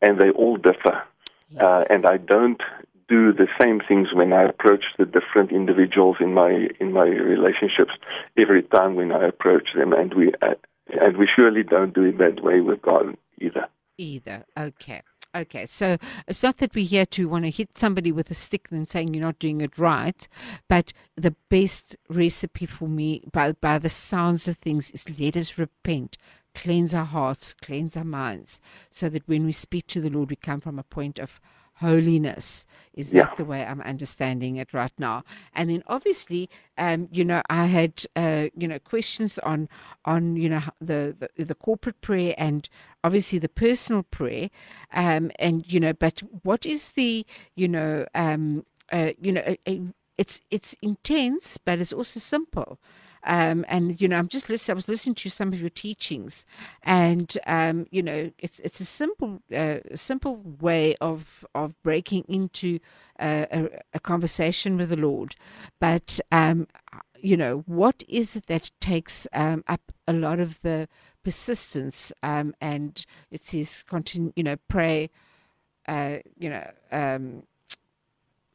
and 0.00 0.18
they 0.18 0.30
all 0.30 0.56
differ. 0.56 1.02
Yes. 1.50 1.62
Uh, 1.62 1.84
and 1.90 2.06
I 2.06 2.16
don't 2.16 2.62
do 3.10 3.32
the 3.32 3.48
same 3.60 3.80
things 3.86 4.08
when 4.14 4.32
I 4.32 4.44
approach 4.44 4.84
the 4.96 5.04
different 5.04 5.50
individuals 5.50 6.16
in 6.20 6.32
my 6.32 6.68
in 6.78 6.92
my 6.92 7.06
relationships 7.06 7.90
every 8.38 8.62
time 8.62 8.94
when 8.94 9.10
I 9.10 9.26
approach 9.26 9.70
them, 9.74 9.92
and 9.92 10.14
we 10.14 10.32
uh, 10.40 10.54
and 10.88 11.16
we 11.16 11.28
surely 11.34 11.64
don't 11.64 11.92
do 11.92 12.04
it 12.04 12.18
that 12.18 12.42
way 12.42 12.60
with 12.60 12.80
God 12.80 13.16
either. 13.40 13.66
Either, 13.98 14.44
okay. 14.56 15.02
Okay, 15.32 15.66
so 15.66 15.96
it's 16.26 16.42
not 16.42 16.56
that 16.56 16.74
we're 16.74 16.84
here 16.84 17.06
to 17.06 17.28
want 17.28 17.44
to 17.44 17.50
hit 17.50 17.78
somebody 17.78 18.10
with 18.10 18.32
a 18.32 18.34
stick 18.34 18.66
and 18.72 18.88
saying 18.88 19.14
you're 19.14 19.22
not 19.22 19.38
doing 19.38 19.60
it 19.60 19.78
right, 19.78 20.26
but 20.68 20.92
the 21.14 21.36
best 21.48 21.96
recipe 22.08 22.66
for 22.66 22.88
me, 22.88 23.22
by, 23.30 23.52
by 23.52 23.78
the 23.78 23.88
sounds 23.88 24.48
of 24.48 24.58
things, 24.58 24.90
is 24.90 25.20
let 25.20 25.36
us 25.36 25.56
repent, 25.56 26.18
cleanse 26.52 26.92
our 26.92 27.04
hearts, 27.04 27.54
cleanse 27.54 27.96
our 27.96 28.02
minds, 28.02 28.60
so 28.90 29.08
that 29.08 29.28
when 29.28 29.44
we 29.44 29.52
speak 29.52 29.86
to 29.86 30.00
the 30.00 30.10
Lord, 30.10 30.30
we 30.30 30.36
come 30.36 30.60
from 30.60 30.80
a 30.80 30.82
point 30.82 31.20
of 31.20 31.40
holiness. 31.80 32.66
Is 32.92 33.14
yeah. 33.14 33.26
that 33.26 33.36
the 33.36 33.44
way 33.44 33.64
I'm 33.64 33.80
understanding 33.82 34.56
it 34.56 34.74
right 34.74 34.92
now? 34.98 35.22
And 35.54 35.70
then 35.70 35.82
obviously, 35.86 36.50
um, 36.76 37.08
you 37.12 37.24
know, 37.24 37.40
I 37.48 37.66
had 37.66 38.04
uh, 38.16 38.48
you 38.56 38.66
know 38.66 38.78
questions 38.78 39.38
on 39.38 39.68
on 40.04 40.36
you 40.36 40.48
know 40.48 40.62
the, 40.80 41.16
the, 41.36 41.44
the 41.44 41.54
corporate 41.54 42.00
prayer 42.00 42.34
and 42.36 42.68
obviously 43.04 43.38
the 43.38 43.48
personal 43.48 44.02
prayer, 44.02 44.50
um, 44.92 45.30
and 45.38 45.70
you 45.72 45.80
know, 45.80 45.92
but 45.92 46.22
what 46.42 46.66
is 46.66 46.92
the 46.92 47.24
you 47.54 47.68
know 47.68 48.06
um, 48.14 48.64
uh, 48.92 49.12
you 49.20 49.32
know. 49.32 49.42
A, 49.46 49.58
a, 49.68 49.80
it's 50.18 50.38
it's 50.50 50.76
intense, 50.82 51.56
but 51.56 51.78
it's 51.78 51.94
also 51.94 52.20
simple. 52.20 52.78
Um, 53.24 53.64
and 53.68 54.00
you 54.00 54.08
know, 54.08 54.16
I'm 54.16 54.28
just 54.28 54.48
listening. 54.48 54.74
I 54.74 54.76
was 54.76 54.88
listening 54.88 55.14
to 55.16 55.30
some 55.30 55.52
of 55.52 55.60
your 55.60 55.70
teachings, 55.70 56.44
and 56.82 57.36
um, 57.46 57.86
you 57.90 58.02
know, 58.02 58.30
it's 58.38 58.60
it's 58.60 58.80
a 58.80 58.84
simple 58.84 59.42
uh, 59.54 59.78
simple 59.94 60.40
way 60.60 60.96
of 61.00 61.44
of 61.54 61.80
breaking 61.82 62.24
into 62.28 62.78
a, 63.20 63.68
a, 63.92 64.00
conversation 64.00 64.76
with 64.76 64.88
the 64.88 64.96
Lord. 64.96 65.36
But 65.80 66.20
um, 66.32 66.66
you 67.20 67.36
know, 67.36 67.62
what 67.66 68.02
is 68.08 68.36
it 68.36 68.46
that 68.46 68.70
takes 68.80 69.26
um, 69.32 69.64
up 69.68 69.92
a 70.08 70.12
lot 70.12 70.40
of 70.40 70.60
the 70.62 70.88
persistence? 71.22 72.12
Um, 72.22 72.54
and 72.60 73.04
it 73.30 73.42
says, 73.42 73.82
continue, 73.82 74.32
you 74.36 74.44
know, 74.44 74.56
pray. 74.68 75.10
Uh, 75.88 76.18
you 76.38 76.50
know, 76.50 77.42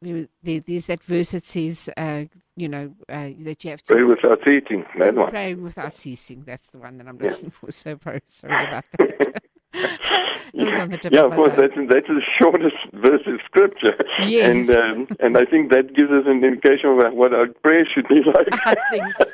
um, 0.04 0.28
there's 0.42 0.86
that 0.86 1.02
verse 1.02 1.30
that 1.30 1.44
says, 1.44 1.88
uh, 1.96 2.24
you 2.56 2.68
know, 2.68 2.92
uh, 3.08 3.30
that 3.40 3.64
you 3.64 3.70
have 3.70 3.82
to 3.82 3.94
pray 3.94 4.02
without 4.02 4.40
ceasing. 4.44 4.84
That 4.98 5.14
one. 5.14 5.30
Pray 5.30 5.54
without 5.54 5.94
ceasing. 5.94 6.42
That's 6.44 6.66
the 6.68 6.78
one 6.78 6.98
that 6.98 7.08
I'm 7.08 7.16
looking 7.18 7.44
yeah. 7.44 7.50
for. 7.50 7.66
So 7.72 7.98
sorry 8.28 8.68
about 8.68 8.84
that. 8.98 9.42
yeah, 10.52 10.84
of 11.24 11.32
course, 11.32 11.52
that's, 11.56 11.74
that's 11.88 12.06
the 12.06 12.22
shortest 12.38 12.76
verse 12.94 13.22
in 13.26 13.40
Scripture. 13.44 13.96
Yes. 14.20 14.68
And, 14.68 14.78
um, 14.78 15.08
and 15.20 15.36
I 15.36 15.44
think 15.44 15.70
that 15.70 15.94
gives 15.94 16.10
us 16.10 16.24
an 16.26 16.42
indication 16.44 16.88
of 16.90 16.96
what 17.14 17.34
our 17.34 17.46
prayer 17.62 17.86
should 17.92 18.08
be 18.08 18.22
like. 18.24 18.48
I 18.64 18.74
think 18.90 19.14
so. 19.14 19.26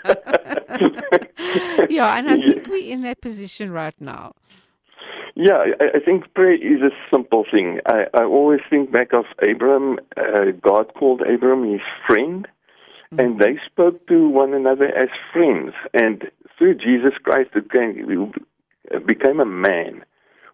yeah, 1.89 2.17
and 2.17 2.29
I 2.29 2.41
think 2.41 2.67
we're 2.67 2.91
in 2.91 3.03
that 3.03 3.21
position 3.21 3.71
right 3.71 3.95
now. 4.01 4.35
Yeah, 5.35 5.65
I, 5.81 5.97
I 5.97 6.01
think 6.05 6.33
prayer 6.35 6.55
is 6.55 6.83
a 6.83 6.91
simple 7.11 7.45
thing. 7.51 7.81
I, 7.87 8.05
I 8.15 8.25
always 8.25 8.61
think 8.69 8.93
back 8.93 9.13
of 9.13 9.25
Abram. 9.43 9.99
Uh, 10.17 10.53
God 10.61 10.93
called 10.95 11.23
Abram 11.23 11.71
his 11.71 11.81
friend, 12.07 12.47
mm-hmm. 13.13 13.21
and 13.21 13.39
they 13.39 13.59
spoke 13.67 14.07
to 14.09 14.29
one 14.29 14.53
another 14.53 14.87
as 14.87 15.09
friends. 15.33 15.73
And 15.95 16.31
through 16.59 16.75
Jesus 16.75 17.15
Christ, 17.23 17.51
it 17.55 17.71
came, 17.71 18.33
became 19.07 19.41
a 19.41 19.47
man. 19.47 20.05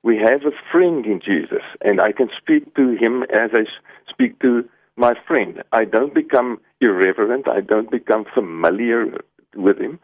We 0.02 0.16
have 0.16 0.44
a 0.44 0.52
friend 0.70 1.04
in 1.04 1.20
Jesus, 1.20 1.62
and 1.80 2.00
I 2.00 2.12
can 2.12 2.30
speak 2.40 2.74
to 2.76 2.92
him 2.92 3.24
as 3.24 3.50
I 3.52 3.64
speak 4.08 4.38
to 4.40 4.68
my 4.96 5.14
friend. 5.26 5.62
I 5.72 5.84
don't 5.84 6.14
become 6.14 6.60
irreverent. 6.80 7.48
I 7.48 7.60
don't 7.60 7.90
become 7.90 8.24
familiar 8.32 9.20
with 9.58 9.78
him. 9.78 9.98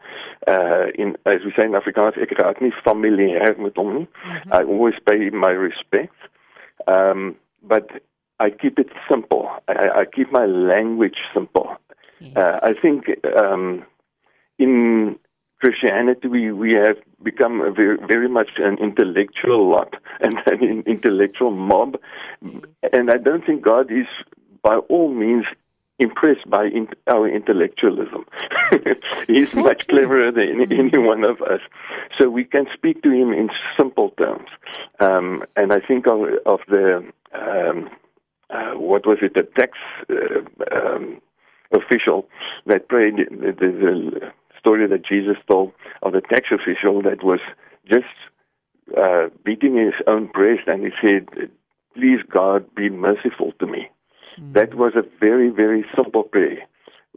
Uh, 0.47 0.87
in, 0.95 1.17
as 1.25 1.41
we 1.45 1.53
say 1.55 1.65
in 1.65 1.71
Afrikaans, 1.71 2.17
ek 2.21 2.35
raak 2.39 2.61
nie 2.61 2.73
familier 2.83 3.55
met 3.57 3.75
hom 3.75 3.93
nie. 3.95 4.07
Mm-hmm. 4.07 4.53
I 4.53 4.63
always 4.63 4.95
pay 5.05 5.29
my 5.29 5.51
respect. 5.51 6.15
Um, 6.87 7.35
but 7.63 7.89
I 8.39 8.49
keep 8.49 8.79
it 8.79 8.89
simple. 9.09 9.49
I, 9.67 9.89
I 10.01 10.05
keep 10.05 10.31
my 10.31 10.45
language 10.45 11.17
simple. 11.33 11.77
Yes. 12.19 12.35
Uh, 12.35 12.59
I 12.63 12.73
think 12.73 13.05
um, 13.35 13.85
in 14.59 15.17
Christianity 15.59 16.27
we, 16.27 16.51
we 16.51 16.73
have 16.73 16.97
become 17.23 17.73
very, 17.75 17.97
very 17.97 18.27
much 18.27 18.49
an 18.57 18.77
intellectual 18.77 19.69
lot 19.69 19.95
and 20.19 20.35
an 20.45 20.83
intellectual 20.85 21.51
mob. 21.51 21.97
And 22.93 23.09
I 23.09 23.17
don't 23.17 23.45
think 23.45 23.63
God 23.63 23.91
is 23.91 24.07
by 24.61 24.77
all 24.77 25.13
means 25.13 25.45
impressed 25.99 26.49
by 26.49 26.65
in, 26.65 26.87
our 27.07 27.27
intellectualism. 27.27 28.25
He's 29.27 29.51
so 29.51 29.63
much 29.63 29.87
cleverer 29.87 30.31
than 30.31 30.65
mm-hmm. 30.65 30.71
any 30.71 30.97
one 30.97 31.23
of 31.23 31.41
us. 31.41 31.61
So 32.17 32.29
we 32.29 32.43
can 32.43 32.65
speak 32.73 33.01
to 33.03 33.11
him 33.11 33.31
in 33.31 33.49
simple 33.77 34.09
terms. 34.11 34.49
Um, 34.99 35.43
and 35.55 35.71
I 35.71 35.79
think 35.79 36.07
of, 36.07 36.21
of 36.45 36.59
the, 36.67 37.05
um, 37.33 37.89
uh, 38.49 38.71
what 38.71 39.05
was 39.07 39.19
it, 39.21 39.33
the 39.33 39.43
tax 39.43 39.77
uh, 40.09 40.75
um, 40.75 41.21
official 41.71 42.27
that 42.65 42.89
prayed, 42.89 43.15
the, 43.17 43.51
the, 43.51 43.71
the, 43.71 44.31
story 44.59 44.87
that 44.87 45.05
Jesus 45.05 45.37
told 45.47 45.71
of 46.01 46.13
the 46.13 46.21
tax 46.21 46.47
official 46.49 46.99
that 47.03 47.23
was 47.23 47.39
just 47.87 48.05
uh, 48.97 49.27
beating 49.43 49.77
his 49.77 49.93
own 50.07 50.25
breast 50.25 50.61
and 50.65 50.83
he 50.83 50.89
said, 50.99 51.49
Please, 51.93 52.19
God, 52.29 52.65
be 52.73 52.89
merciful 52.89 53.53
to 53.59 53.67
me. 53.67 53.89
Mm. 54.39 54.53
That 54.53 54.75
was 54.75 54.93
a 54.95 55.03
very, 55.19 55.49
very 55.49 55.85
simple 55.95 56.23
prayer. 56.23 56.59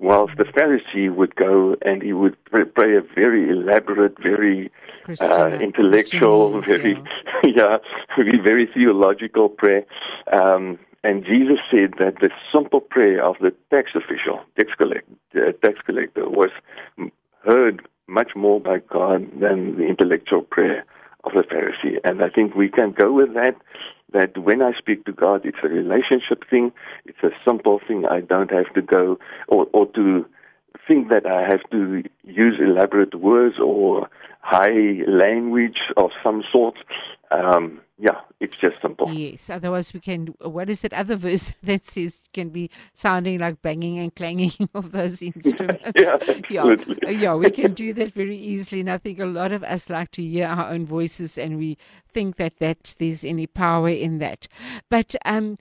Whilst 0.00 0.37
the 0.37 0.44
Pharisee 0.44 1.12
would 1.12 1.35
go 1.35 1.74
and 1.83 2.02
he 2.02 2.12
would 2.12 2.37
pray 2.44 2.96
a 2.96 3.00
very 3.14 3.50
elaborate, 3.50 4.16
very 4.22 4.70
uh, 5.20 5.59
intellectual, 5.61 6.61
very, 6.61 6.96
yeah. 7.42 7.78
yeah, 8.16 8.35
very 8.44 8.68
theological 8.72 9.48
prayer. 9.48 9.85
Um, 10.33 10.78
and 11.02 11.24
Jesus 11.24 11.59
said 11.70 11.94
that 11.98 12.16
the 12.20 12.31
simple 12.52 12.81
prayer 12.81 13.24
of 13.24 13.37
the 13.40 13.52
tax 13.70 13.90
official, 13.94 14.40
tax, 14.57 14.70
collect, 14.76 15.09
uh, 15.35 15.52
tax 15.64 15.78
collector, 15.85 16.28
was 16.28 16.50
heard 17.44 17.87
much 18.07 18.33
more 18.35 18.61
by 18.61 18.78
God 18.78 19.28
than 19.40 19.76
the 19.76 19.87
intellectual 19.87 20.42
prayer 20.42 20.85
of 21.24 21.33
the 21.33 21.42
Pharisee. 21.42 21.98
And 22.04 22.22
I 22.22 22.28
think 22.28 22.54
we 22.54 22.68
can 22.68 22.92
go 22.92 23.12
with 23.12 23.35
that 23.35 23.54
that 24.12 24.38
when 24.38 24.62
I 24.62 24.73
speak 24.79 25.05
to 25.05 25.12
God, 25.12 25.44
it's 25.44 25.59
a 25.62 25.68
relationship 25.68 26.44
thing. 26.49 26.73
It's 27.05 27.23
a 27.23 27.31
simple 27.47 27.81
thing. 27.87 28.05
I 28.07 28.21
don't 28.21 28.51
have 28.51 28.73
to 28.75 28.83
go 28.83 29.18
or, 29.49 29.66
or 29.73 29.87
to 29.92 30.27
think 30.87 31.09
that 31.11 31.27
I 31.27 31.42
have 31.42 31.68
to 31.71 32.03
use 32.25 32.59
elaborate 32.61 33.14
words 33.14 33.57
or 33.62 34.09
high 34.40 35.03
language 35.07 35.79
of 35.97 36.11
some 36.23 36.42
sort. 36.51 36.77
Um, 37.31 37.81
yeah, 38.01 38.21
it's 38.39 38.57
just 38.57 38.81
simple. 38.81 39.13
Yes, 39.13 39.51
otherwise 39.51 39.93
we 39.93 39.99
can. 39.99 40.29
What 40.41 40.71
is 40.71 40.83
that 40.83 40.93
other 40.93 41.17
verse 41.17 41.53
that 41.65 41.85
says 41.85 42.23
can 42.33 42.51
be 42.51 42.71
sounding 42.95 43.41
like 43.41 43.61
banging 43.61 43.99
and 43.99 44.15
clanging 44.15 44.53
of 44.75 44.93
those 44.93 45.21
instruments? 45.23 45.91
yeah. 45.97 46.17
Yeah, 46.49 46.77
yeah, 47.09 47.35
we 47.35 47.51
can 47.51 47.75
do 47.75 47.93
that 47.95 48.13
very 48.13 48.37
easily. 48.37 48.81
And 48.81 48.91
I 48.91 48.99
think 48.99 49.19
a 49.19 49.27
lot 49.27 49.51
of 49.51 49.65
us 49.65 49.91
like 49.91 50.13
to 50.13 50.23
hear 50.23 50.47
our 50.47 50.71
own 50.71 50.87
voices, 50.87 51.37
and 51.37 51.59
we 51.59 51.77
think 52.07 52.37
that 52.37 52.59
that 52.61 52.95
there's 53.01 53.25
any 53.25 53.49
power 53.49 53.89
in 53.89 54.19
that. 54.19 54.47
But 54.89 55.17
um, 55.25 55.59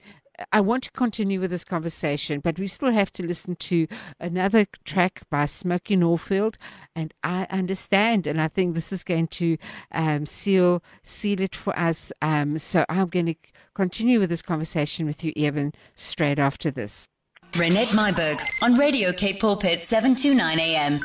I 0.52 0.60
want 0.60 0.84
to 0.84 0.90
continue 0.92 1.40
with 1.40 1.50
this 1.50 1.64
conversation, 1.64 2.40
but 2.40 2.58
we 2.58 2.66
still 2.66 2.92
have 2.92 3.12
to 3.12 3.22
listen 3.22 3.56
to 3.56 3.86
another 4.20 4.66
track 4.84 5.22
by 5.30 5.44
Smokie 5.44 5.98
Norful, 5.98 6.54
And 6.94 7.12
I 7.22 7.46
understand, 7.50 8.26
and 8.26 8.40
I 8.40 8.48
think 8.48 8.74
this 8.74 8.92
is 8.92 9.04
going 9.04 9.28
to 9.28 9.56
um, 9.92 10.26
seal 10.26 10.82
seal 11.02 11.40
it 11.40 11.54
for 11.54 11.76
us. 11.78 12.12
Um, 12.22 12.58
so 12.58 12.84
I'm 12.88 13.08
going 13.08 13.26
to 13.26 13.34
continue 13.74 14.20
with 14.20 14.30
this 14.30 14.42
conversation 14.42 15.06
with 15.06 15.24
you, 15.24 15.32
Eben, 15.36 15.72
straight 15.94 16.38
after 16.38 16.70
this. 16.70 17.06
Renette 17.52 17.88
Myberg 17.88 18.40
on 18.62 18.74
Radio 18.74 19.12
Cape 19.12 19.40
Pulpit, 19.40 19.82
729 19.82 20.60
AM. 20.60 21.00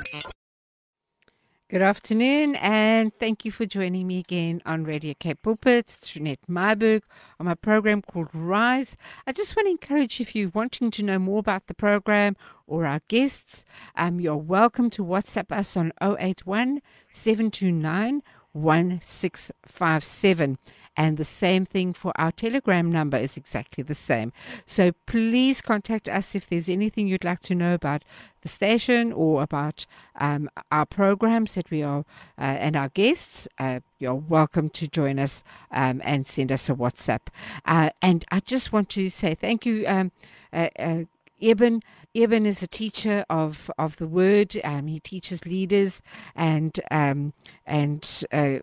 Good 1.73 1.81
afternoon, 1.81 2.53
and 2.57 3.11
thank 3.19 3.45
you 3.45 3.49
for 3.49 3.65
joining 3.65 4.05
me 4.05 4.19
again 4.19 4.61
on 4.63 4.83
Radio 4.83 5.15
Cape 5.17 5.41
Pulpit. 5.41 5.87
It's 5.87 6.13
Renette 6.13 6.45
Myburg 6.47 7.01
on 7.39 7.47
my 7.47 7.55
program 7.55 8.03
called 8.03 8.27
Rise. 8.31 8.95
I 9.25 9.31
just 9.31 9.55
want 9.55 9.65
to 9.65 9.71
encourage 9.71 10.21
if 10.21 10.35
you're 10.35 10.51
wanting 10.53 10.91
to 10.91 11.01
know 11.01 11.17
more 11.17 11.39
about 11.39 11.65
the 11.65 11.73
program 11.73 12.35
or 12.67 12.85
our 12.85 13.01
guests, 13.07 13.65
um, 13.95 14.19
you're 14.19 14.35
welcome 14.35 14.91
to 14.91 15.03
WhatsApp 15.03 15.51
us 15.51 15.75
on 15.75 15.91
081 15.99 16.79
729 17.11 18.21
1657. 18.51 20.59
And 20.95 21.17
the 21.17 21.25
same 21.25 21.65
thing 21.65 21.93
for 21.93 22.11
our 22.15 22.31
Telegram 22.31 22.91
number 22.91 23.17
is 23.17 23.35
exactly 23.37 23.83
the 23.83 23.95
same. 23.95 24.31
So 24.65 24.91
please 25.05 25.61
contact 25.61 26.07
us 26.07 26.35
if 26.35 26.47
there's 26.47 26.69
anything 26.69 27.07
you'd 27.07 27.23
like 27.23 27.41
to 27.41 27.55
know 27.55 27.73
about 27.73 28.03
the 28.41 28.49
station 28.49 29.11
or 29.11 29.41
about 29.41 29.85
um, 30.19 30.49
our 30.71 30.85
programs 30.85 31.55
that 31.55 31.71
we 31.71 31.81
are 31.81 32.05
uh, 32.37 32.41
and 32.41 32.75
our 32.75 32.89
guests. 32.89 33.47
Uh, 33.57 33.79
you're 33.99 34.13
welcome 34.13 34.69
to 34.69 34.87
join 34.87 35.17
us 35.17 35.43
um, 35.71 36.01
and 36.03 36.27
send 36.27 36.51
us 36.51 36.69
a 36.69 36.75
WhatsApp. 36.75 37.27
Uh, 37.65 37.89
and 38.01 38.25
I 38.31 38.39
just 38.41 38.71
want 38.71 38.89
to 38.89 39.09
say 39.09 39.33
thank 39.33 39.65
you. 39.65 39.85
Um, 39.87 40.11
uh, 40.51 40.69
uh, 40.77 41.03
Eben, 41.41 41.81
Eben 42.15 42.45
is 42.45 42.61
a 42.63 42.67
teacher 42.67 43.25
of, 43.29 43.69
of 43.77 43.97
the 43.97 44.07
word. 44.07 44.59
Um, 44.63 44.87
he 44.87 44.99
teaches 44.99 45.45
leaders 45.45 46.01
and 46.35 46.79
um, 46.91 47.33
and 47.65 48.23
uh, 48.31 48.59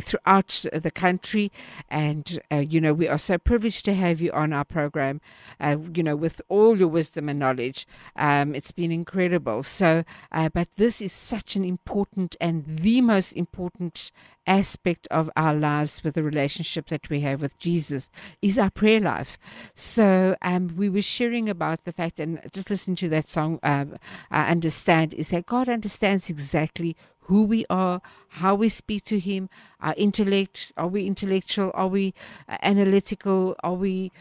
throughout 0.00 0.64
the 0.72 0.90
country. 0.90 1.52
And, 1.88 2.40
uh, 2.50 2.56
you 2.56 2.80
know, 2.80 2.94
we 2.94 3.08
are 3.08 3.18
so 3.18 3.38
privileged 3.38 3.84
to 3.86 3.94
have 3.94 4.20
you 4.20 4.32
on 4.32 4.52
our 4.52 4.64
program, 4.64 5.20
uh, 5.60 5.76
you 5.94 6.02
know, 6.02 6.16
with 6.16 6.40
all 6.48 6.78
your 6.78 6.88
wisdom 6.88 7.28
and 7.28 7.38
knowledge. 7.38 7.86
Um, 8.16 8.54
it's 8.54 8.72
been 8.72 8.92
incredible. 8.92 9.62
So, 9.62 10.04
uh, 10.30 10.48
but 10.48 10.68
this 10.76 11.00
is 11.00 11.12
such 11.12 11.56
an 11.56 11.64
important 11.64 12.36
and 12.40 12.64
the 12.66 13.00
most 13.00 13.32
important 13.32 14.10
aspect 14.46 15.06
of 15.10 15.30
our 15.36 15.54
lives 15.54 16.02
with 16.02 16.14
the 16.14 16.22
relationship 16.22 16.86
that 16.86 17.08
we 17.08 17.20
have 17.20 17.40
with 17.40 17.58
Jesus 17.58 18.08
is 18.40 18.58
our 18.58 18.70
prayer 18.70 19.00
life. 19.00 19.38
So 19.74 20.36
um, 20.42 20.74
we 20.76 20.88
were 20.88 21.02
sharing 21.02 21.48
about 21.48 21.84
the 21.84 21.92
fact, 21.92 22.18
and 22.18 22.40
just 22.52 22.70
listen 22.70 22.96
to 22.96 23.08
that 23.10 23.28
song, 23.28 23.60
um, 23.62 23.96
I 24.30 24.50
understand, 24.50 25.14
is 25.14 25.28
that 25.28 25.46
God 25.46 25.68
understands 25.68 26.28
exactly 26.28 26.96
who 27.22 27.44
we 27.44 27.64
are, 27.70 28.00
how 28.28 28.54
we 28.54 28.68
speak 28.68 29.04
to 29.04 29.18
Him, 29.18 29.48
our 29.80 29.94
intellect. 29.96 30.72
Are 30.76 30.88
we 30.88 31.06
intellectual? 31.06 31.70
Are 31.74 31.88
we 31.88 32.14
uh, 32.48 32.58
analytical? 32.62 33.56
Are 33.62 33.74
we, 33.74 34.12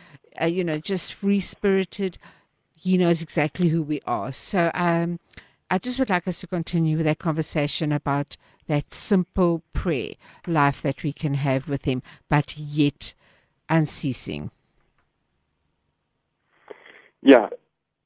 uh, 0.42 0.46
you 0.46 0.64
know, 0.64 0.80
just 0.80 1.14
free 1.14 1.40
spirited? 1.40 2.18
He 2.74 2.98
knows 2.98 3.22
exactly 3.22 3.70
who 3.70 3.84
we 3.84 4.02
are. 4.06 4.32
So, 4.32 4.72
um, 4.74 5.20
I 5.70 5.78
just 5.78 6.00
would 6.00 6.10
like 6.10 6.28
us 6.28 6.42
to 6.42 6.48
continue 6.48 6.98
with 6.98 7.06
that 7.06 7.20
conversation 7.20 7.92
about 7.92 8.36
that 8.68 8.94
simple 8.94 9.64
prayer 9.74 10.14
life 10.46 10.82
that 10.82 11.04
we 11.04 11.14
can 11.14 11.36
have 11.36 11.70
with 11.70 11.86
Him, 11.86 12.04
but 12.30 12.58
yet 12.58 13.14
unceasing. 13.70 14.52
Yeah. 17.22 17.50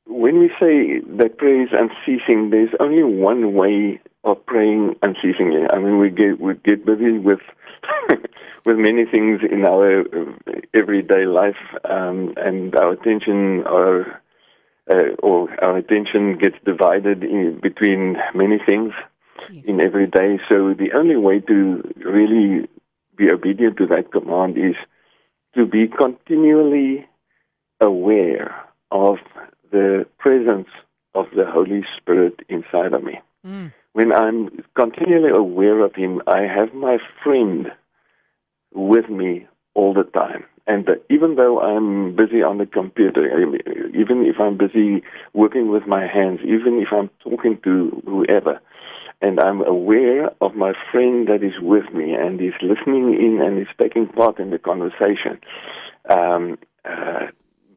When 0.07 0.39
we 0.39 0.49
say 0.59 0.99
that 1.17 1.37
prayer 1.37 1.63
is 1.63 1.69
unceasing, 1.71 2.51
there's 2.51 2.69
only 2.79 3.03
one 3.03 3.53
way 3.53 3.99
of 4.25 4.43
praying 4.45 4.95
unceasingly. 5.01 5.61
I 5.71 5.77
mean, 5.77 5.99
we 5.99 6.09
get 6.09 6.41
we 6.41 6.55
get 6.55 6.85
busy 6.85 7.19
with 7.19 7.39
with 8.65 8.77
many 8.77 9.05
things 9.05 9.41
in 9.49 9.63
our 9.63 10.01
uh, 10.01 10.33
everyday 10.73 11.25
life, 11.25 11.61
um, 11.87 12.33
and 12.35 12.75
our 12.75 12.93
attention 12.93 13.63
our 13.67 14.21
uh, 14.91 15.15
or 15.21 15.49
our 15.63 15.77
attention 15.77 16.37
gets 16.37 16.55
divided 16.65 17.23
in, 17.23 17.59
between 17.61 18.17
many 18.33 18.57
things 18.65 18.93
yes. 19.51 19.63
in 19.65 19.79
every 19.79 20.07
day. 20.07 20.39
So 20.49 20.73
the 20.73 20.89
only 20.95 21.15
way 21.15 21.39
to 21.41 21.93
really 21.97 22.67
be 23.15 23.29
obedient 23.29 23.77
to 23.77 23.87
that 23.87 24.11
command 24.11 24.57
is 24.57 24.75
to 25.55 25.65
be 25.65 25.87
continually 25.87 27.07
aware 27.79 28.55
of 28.91 29.17
the 29.71 30.05
presence 30.17 30.67
of 31.13 31.25
the 31.35 31.45
Holy 31.45 31.83
Spirit 31.97 32.39
inside 32.49 32.93
of 32.93 33.03
me. 33.03 33.21
Mm 33.45 33.71
when 33.95 34.11
I'm 34.11 34.49
continually 34.75 35.29
aware 35.29 35.79
of 35.79 35.95
Him, 35.95 36.21
I 36.27 36.41
have 36.41 36.73
my 36.73 36.97
friend 37.23 37.71
with 38.73 39.09
me 39.09 39.47
all 39.73 39.93
the 39.93 40.03
time. 40.03 40.43
And 40.67 40.89
uh, 40.89 40.95
even 41.09 41.35
though 41.35 41.61
I'm 41.61 42.13
busy 42.13 42.43
on 42.43 42.57
the 42.57 42.65
computer, 42.65 43.23
even 43.95 44.25
if 44.25 44.35
I'm 44.37 44.57
busy 44.57 45.01
working 45.31 45.71
with 45.71 45.87
my 45.87 46.05
hands, 46.05 46.41
even 46.43 46.81
if 46.81 46.89
I'm 46.91 47.09
talking 47.23 47.57
to 47.63 48.03
whoever, 48.05 48.59
and 49.21 49.39
I'm 49.39 49.61
aware 49.61 50.29
of 50.41 50.55
my 50.55 50.73
friend 50.91 51.29
that 51.29 51.41
is 51.41 51.57
with 51.61 51.89
me 51.93 52.15
and 52.15 52.41
is 52.41 52.53
listening 52.61 53.13
in 53.13 53.41
and 53.41 53.57
is 53.61 53.73
taking 53.81 54.07
part 54.07 54.39
in 54.39 54.49
the 54.49 54.59
conversation, 54.59 55.39
um, 56.09 56.57
uh, 56.83 57.27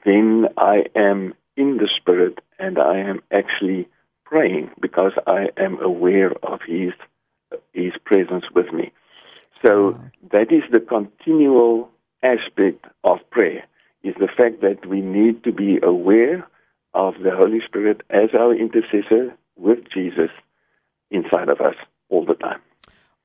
then 0.05 0.49
I 0.57 0.87
am 0.97 1.35
in 1.57 1.77
the 1.77 1.89
Spirit 1.97 2.41
and 2.59 2.77
I 2.77 2.99
am 2.99 3.23
actually 3.31 3.87
praying 4.29 4.71
because 4.81 5.13
I 5.27 5.49
am 5.57 5.81
aware 5.81 6.33
of 6.43 6.61
His 6.67 6.93
His 7.73 7.93
presence 8.05 8.45
with 8.55 8.73
me. 8.73 8.93
So 9.65 9.99
that 10.33 10.53
is 10.53 10.63
the 10.71 10.81
continual 10.81 11.91
aspect 12.23 12.85
of 13.05 13.19
prayer. 13.31 13.65
Is 14.05 14.15
the 14.21 14.29
fact 14.29 14.61
that 14.61 14.87
we 14.87 15.01
need 15.01 15.43
to 15.45 15.53
be 15.53 15.79
aware 15.83 16.47
of 16.95 17.15
the 17.23 17.33
Holy 17.35 17.61
Spirit 17.67 18.03
as 18.11 18.31
our 18.33 18.55
intercessor 18.55 19.35
with 19.57 19.79
Jesus 19.93 20.31
inside 21.11 21.49
of 21.49 21.61
us 21.61 21.75
all 22.09 22.25
the 22.25 22.35
time 22.35 22.61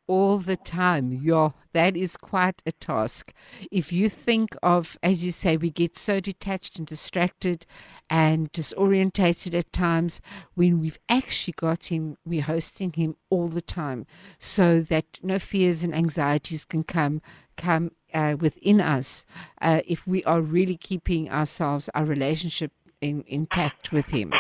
all 0.07 0.37
the 0.37 0.57
time. 0.57 1.11
Yeah, 1.11 1.49
that 1.73 1.95
is 1.95 2.17
quite 2.17 2.61
a 2.65 2.71
task. 2.71 3.33
If 3.71 3.91
you 3.91 4.09
think 4.09 4.55
of, 4.61 4.97
as 5.01 5.23
you 5.23 5.31
say, 5.31 5.57
we 5.57 5.69
get 5.69 5.97
so 5.97 6.19
detached 6.19 6.77
and 6.77 6.87
distracted 6.87 7.65
and 8.09 8.51
disorientated 8.51 9.53
at 9.53 9.73
times 9.73 10.21
when 10.53 10.79
we've 10.79 10.99
actually 11.09 11.53
got 11.57 11.85
him, 11.85 12.17
we're 12.25 12.41
hosting 12.43 12.93
him 12.93 13.15
all 13.29 13.47
the 13.47 13.61
time 13.61 14.05
so 14.39 14.81
that 14.81 15.05
no 15.21 15.39
fears 15.39 15.83
and 15.83 15.95
anxieties 15.95 16.65
can 16.65 16.83
come 16.83 17.21
come 17.55 17.91
uh, 18.13 18.35
within 18.39 18.81
us 18.81 19.25
uh, 19.61 19.81
if 19.87 20.07
we 20.07 20.23
are 20.23 20.41
really 20.41 20.77
keeping 20.77 21.29
ourselves, 21.29 21.89
our 21.93 22.05
relationship 22.05 22.71
in, 22.99 23.23
intact 23.27 23.91
with 23.91 24.07
him. 24.07 24.33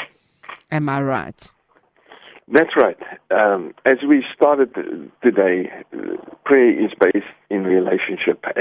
Am 0.71 0.89
I 0.89 1.01
right? 1.01 1.51
That's 2.51 2.75
right. 2.75 2.97
Um, 3.31 3.73
as 3.85 3.97
we 4.07 4.23
started 4.35 4.73
today, 5.23 5.71
prayer 6.45 6.85
is 6.85 6.91
based 6.99 7.25
in 7.49 7.63
relationship, 7.63 8.43
uh, 8.45 8.59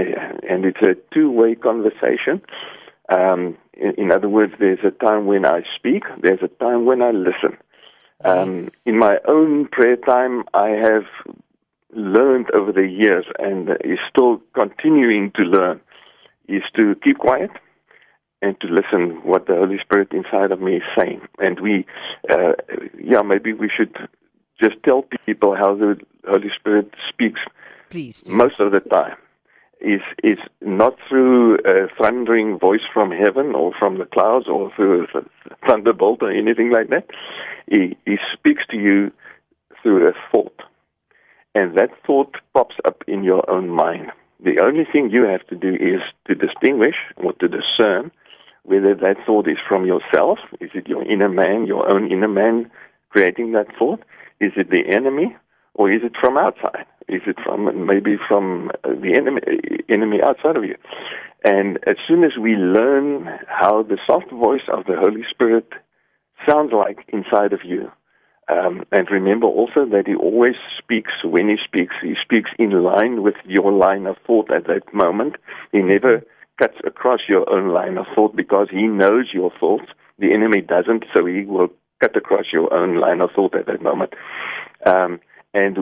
and 0.48 0.64
it's 0.64 0.82
a 0.82 0.94
two-way 1.12 1.56
conversation. 1.56 2.42
Um, 3.08 3.56
in, 3.74 3.94
in, 3.98 4.12
other 4.12 4.28
words, 4.28 4.52
there's 4.60 4.84
a 4.84 4.92
time 4.92 5.26
when 5.26 5.44
I 5.44 5.62
speak, 5.76 6.04
there's 6.22 6.42
a 6.42 6.48
time 6.48 6.86
when 6.86 7.02
I 7.02 7.10
listen. 7.10 7.58
Um, 8.24 8.68
in 8.86 8.98
my 8.98 9.18
own 9.26 9.66
prayer 9.66 9.96
time, 9.96 10.44
I 10.54 10.68
have 10.68 11.04
learned 11.92 12.52
over 12.52 12.70
the 12.70 12.86
years, 12.86 13.26
and 13.38 13.68
is 13.84 13.98
still 14.08 14.40
continuing 14.54 15.32
to 15.32 15.42
learn, 15.42 15.80
is 16.46 16.62
to 16.76 16.94
keep 17.02 17.18
quiet 17.18 17.50
and 18.42 18.60
to 18.60 18.66
listen 18.66 19.22
what 19.22 19.46
the 19.46 19.54
Holy 19.54 19.78
Spirit 19.80 20.08
inside 20.12 20.50
of 20.50 20.60
me 20.60 20.76
is 20.76 20.82
saying. 20.98 21.22
And 21.38 21.60
we, 21.60 21.86
uh, 22.28 22.52
yeah, 23.02 23.22
maybe 23.22 23.52
we 23.52 23.70
should 23.74 23.96
just 24.60 24.82
tell 24.84 25.04
people 25.24 25.56
how 25.56 25.76
the 25.76 25.96
Holy 26.28 26.50
Spirit 26.58 26.92
speaks. 27.08 27.40
Please. 27.88 28.22
Do. 28.22 28.32
Most 28.32 28.58
of 28.58 28.72
the 28.72 28.80
time 28.80 29.16
is 29.80 30.00
is 30.22 30.38
not 30.60 30.96
through 31.08 31.56
a 31.64 31.88
thundering 32.00 32.58
voice 32.58 32.86
from 32.92 33.10
heaven 33.10 33.54
or 33.54 33.72
from 33.78 33.98
the 33.98 34.06
clouds 34.06 34.46
or 34.48 34.72
through 34.74 35.06
a 35.14 35.66
thunderbolt 35.68 36.22
or 36.22 36.30
anything 36.30 36.70
like 36.70 36.88
that. 36.90 37.06
He, 37.70 37.96
he 38.04 38.16
speaks 38.32 38.62
to 38.70 38.76
you 38.76 39.12
through 39.82 40.08
a 40.08 40.12
thought, 40.30 40.60
and 41.54 41.76
that 41.76 41.90
thought 42.06 42.36
pops 42.54 42.76
up 42.84 43.02
in 43.06 43.22
your 43.22 43.48
own 43.48 43.68
mind. 43.68 44.10
The 44.44 44.60
only 44.62 44.84
thing 44.90 45.10
you 45.10 45.24
have 45.24 45.46
to 45.48 45.54
do 45.54 45.74
is 45.74 46.00
to 46.26 46.34
distinguish 46.34 46.96
or 47.16 47.32
to 47.34 47.48
discern 47.48 48.10
whether 48.64 48.94
that 48.94 49.16
thought 49.26 49.48
is 49.48 49.58
from 49.68 49.86
yourself, 49.86 50.38
is 50.60 50.70
it 50.74 50.88
your 50.88 51.02
inner 51.04 51.28
man, 51.28 51.66
your 51.66 51.88
own 51.88 52.10
inner 52.10 52.28
man 52.28 52.70
creating 53.10 53.52
that 53.52 53.66
thought? 53.78 54.00
Is 54.40 54.52
it 54.56 54.70
the 54.70 54.84
enemy, 54.88 55.36
or 55.74 55.90
is 55.92 56.02
it 56.04 56.12
from 56.20 56.36
outside? 56.36 56.86
Is 57.08 57.22
it 57.26 57.36
from 57.44 57.86
maybe 57.86 58.16
from 58.28 58.70
uh, 58.84 58.90
the 58.90 59.14
enemy, 59.14 59.40
enemy 59.88 60.22
outside 60.22 60.56
of 60.56 60.64
you? 60.64 60.76
And 61.44 61.78
as 61.86 61.96
soon 62.06 62.22
as 62.24 62.32
we 62.40 62.52
learn 62.52 63.28
how 63.48 63.82
the 63.82 63.98
soft 64.06 64.30
voice 64.30 64.66
of 64.72 64.84
the 64.86 64.96
Holy 64.96 65.24
Spirit 65.28 65.68
sounds 66.48 66.72
like 66.72 67.04
inside 67.08 67.52
of 67.52 67.60
you, 67.64 67.90
um, 68.48 68.84
and 68.92 69.08
remember 69.10 69.46
also 69.46 69.84
that 69.86 70.04
He 70.06 70.14
always 70.14 70.54
speaks 70.78 71.12
when 71.24 71.48
He 71.48 71.56
speaks. 71.64 71.94
He 72.02 72.14
speaks 72.22 72.50
in 72.58 72.70
line 72.82 73.22
with 73.22 73.36
your 73.44 73.72
line 73.72 74.06
of 74.06 74.16
thought 74.26 74.50
at 74.52 74.66
that 74.66 74.92
moment. 74.92 75.36
He 75.72 75.78
never 75.78 76.22
cuts 76.58 76.76
across 76.84 77.20
your 77.28 77.48
own 77.50 77.68
line 77.68 77.98
of 77.98 78.06
thought 78.14 78.36
because 78.36 78.68
he 78.70 78.82
knows 78.82 79.30
your 79.32 79.50
thoughts. 79.58 79.86
The 80.18 80.32
enemy 80.32 80.60
doesn't, 80.60 81.04
so 81.14 81.26
he 81.26 81.44
will 81.44 81.68
cut 82.00 82.16
across 82.16 82.46
your 82.52 82.72
own 82.72 82.96
line 83.00 83.20
of 83.20 83.30
thought 83.34 83.54
at 83.54 83.66
that 83.66 83.82
moment. 83.82 84.14
Um, 84.86 85.20
And 85.54 85.78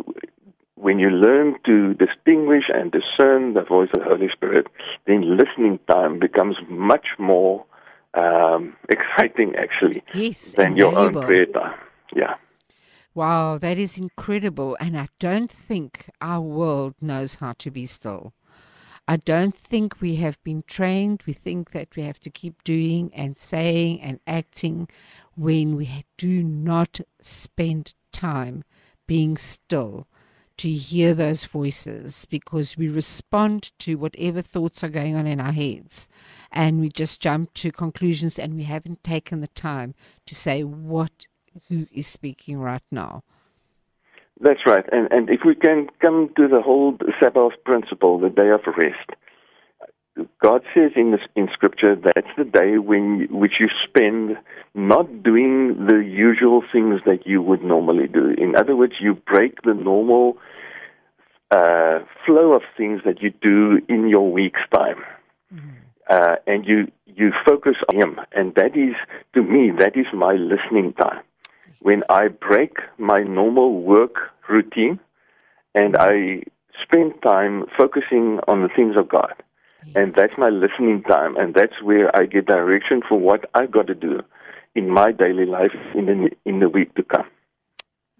when 0.75 0.99
you 0.99 1.11
learn 1.11 1.57
to 1.67 1.95
distinguish 1.95 2.65
and 2.73 2.91
discern 2.91 3.55
the 3.55 3.63
voice 3.63 3.91
of 3.95 4.01
the 4.01 4.09
Holy 4.09 4.29
Spirit, 4.33 4.67
then 5.07 5.37
listening 5.37 5.79
time 5.89 6.19
becomes 6.19 6.57
much 6.69 7.07
more 7.19 7.65
um, 8.15 8.75
exciting, 8.89 9.55
actually, 9.57 10.03
Yes, 10.15 10.55
than 10.55 10.77
your 10.77 10.97
own 10.99 11.13
prayer 11.13 11.47
time. 11.47 11.79
Yeah. 12.15 12.35
Wow, 13.15 13.59
that 13.59 13.77
is 13.77 13.99
incredible. 13.99 14.77
And 14.81 14.99
I 14.99 15.09
don't 15.19 15.51
think 15.51 16.11
our 16.21 16.41
world 16.41 16.95
knows 17.01 17.37
how 17.37 17.53
to 17.59 17.71
be 17.71 17.87
still. 17.87 18.33
I 19.11 19.17
don't 19.17 19.53
think 19.53 20.01
we 20.01 20.17
have 20.17 20.41
been 20.45 20.63
trained. 20.69 21.25
We 21.27 21.33
think 21.33 21.73
that 21.73 21.97
we 21.97 22.05
have 22.05 22.21
to 22.21 22.31
keep 22.31 22.63
doing 22.63 23.11
and 23.13 23.37
saying 23.37 24.01
and 24.03 24.21
acting 24.25 24.89
when 25.35 25.75
we 25.75 26.05
do 26.17 26.45
not 26.45 27.01
spend 27.21 27.95
time 28.13 28.63
being 29.09 29.37
still 29.37 30.07
to 30.59 30.71
hear 30.71 31.13
those 31.13 31.45
voices 31.45 32.25
because 32.31 32.77
we 32.77 32.87
respond 32.87 33.73
to 33.81 33.97
whatever 33.97 34.43
thoughts 34.43 34.85
are 34.85 34.89
going 34.89 35.17
on 35.17 35.27
in 35.27 35.41
our 35.41 35.51
heads 35.51 36.09
and 36.53 36.79
we 36.79 36.89
just 36.89 37.21
jump 37.21 37.53
to 37.55 37.73
conclusions 37.73 38.39
and 38.39 38.55
we 38.55 38.63
haven't 38.63 39.03
taken 39.03 39.41
the 39.41 39.49
time 39.49 39.93
to 40.25 40.37
say 40.37 40.63
what 40.63 41.27
who 41.69 41.89
is 41.91 42.07
speaking 42.07 42.59
right 42.59 42.85
now. 42.93 43.25
That's 44.41 44.61
right. 44.67 44.85
And, 44.91 45.13
and 45.13 45.29
if 45.29 45.41
we 45.45 45.55
can 45.55 45.89
come 46.01 46.31
to 46.37 46.49
the 46.49 46.63
whole 46.63 46.97
Sabbath 47.21 47.53
principle, 47.65 48.19
the 48.19 48.31
day 48.31 48.49
of 48.51 48.61
rest, 48.67 49.11
God 50.43 50.63
says 50.75 50.93
in, 50.97 51.13
this, 51.13 51.21
in 51.37 51.49
Scripture 51.53 51.95
that's 51.97 52.29
the 52.37 52.45
day 52.45 52.79
when 52.79 53.29
which 53.31 53.55
you 53.61 53.69
spend 53.87 54.37
not 54.75 55.23
doing 55.23 55.87
the 55.87 55.99
usual 55.99 56.63
things 56.73 57.01
that 57.07 57.27
you 57.27 57.43
would 57.43 57.63
normally 57.63 58.09
do. 58.09 58.31
In 58.37 58.57
other 58.57 58.77
words, 58.77 58.95
you 59.01 59.15
break 59.15 59.63
the 59.63 59.75
normal 59.75 60.37
uh, 61.51 62.01
flow 62.27 62.53
of 62.53 62.63
things 62.77 63.01
that 63.05 63.23
you 63.23 63.31
do 63.43 63.81
in 63.89 64.09
your 64.09 64.31
week's 64.31 64.61
time, 64.75 65.03
uh, 66.09 66.37
and 66.47 66.67
you 66.67 66.91
you 67.07 67.33
focus 67.47 67.77
on 67.89 68.01
Him. 68.01 68.21
And 68.33 68.55
that 68.55 68.77
is, 68.77 68.95
to 69.35 69.43
me, 69.43 69.71
that 69.79 69.97
is 69.97 70.07
my 70.15 70.35
listening 70.35 70.93
time. 70.95 71.23
When 71.81 72.05
I 72.09 72.29
break 72.29 72.79
my 72.99 73.21
normal 73.21 73.81
work 73.83 74.33
routine, 74.49 75.01
and 75.75 75.97
I 75.97 76.43
spend 76.83 77.15
time 77.23 77.67
focusing 77.77 78.41
on 78.49 78.63
the 78.63 78.69
things 78.69 78.97
of 78.97 79.09
God. 79.09 79.35
And 79.95 80.15
that's 80.15 80.37
my 80.37 80.51
listening 80.51 81.03
time, 81.03 81.37
and 81.37 81.55
that's 81.55 81.83
where 81.83 82.15
I 82.15 82.27
get 82.27 82.47
direction 82.47 83.03
for 83.09 83.19
what 83.19 83.49
I've 83.55 83.71
got 83.71 83.87
to 83.87 83.95
do 83.95 84.21
in 84.75 84.91
my 84.91 85.11
daily 85.11 85.47
life 85.47 85.75
in 85.95 86.07
the 86.07 86.31
in 86.45 86.61
the 86.61 86.69
week 86.69 86.95
to 86.97 87.03
come. 87.03 87.27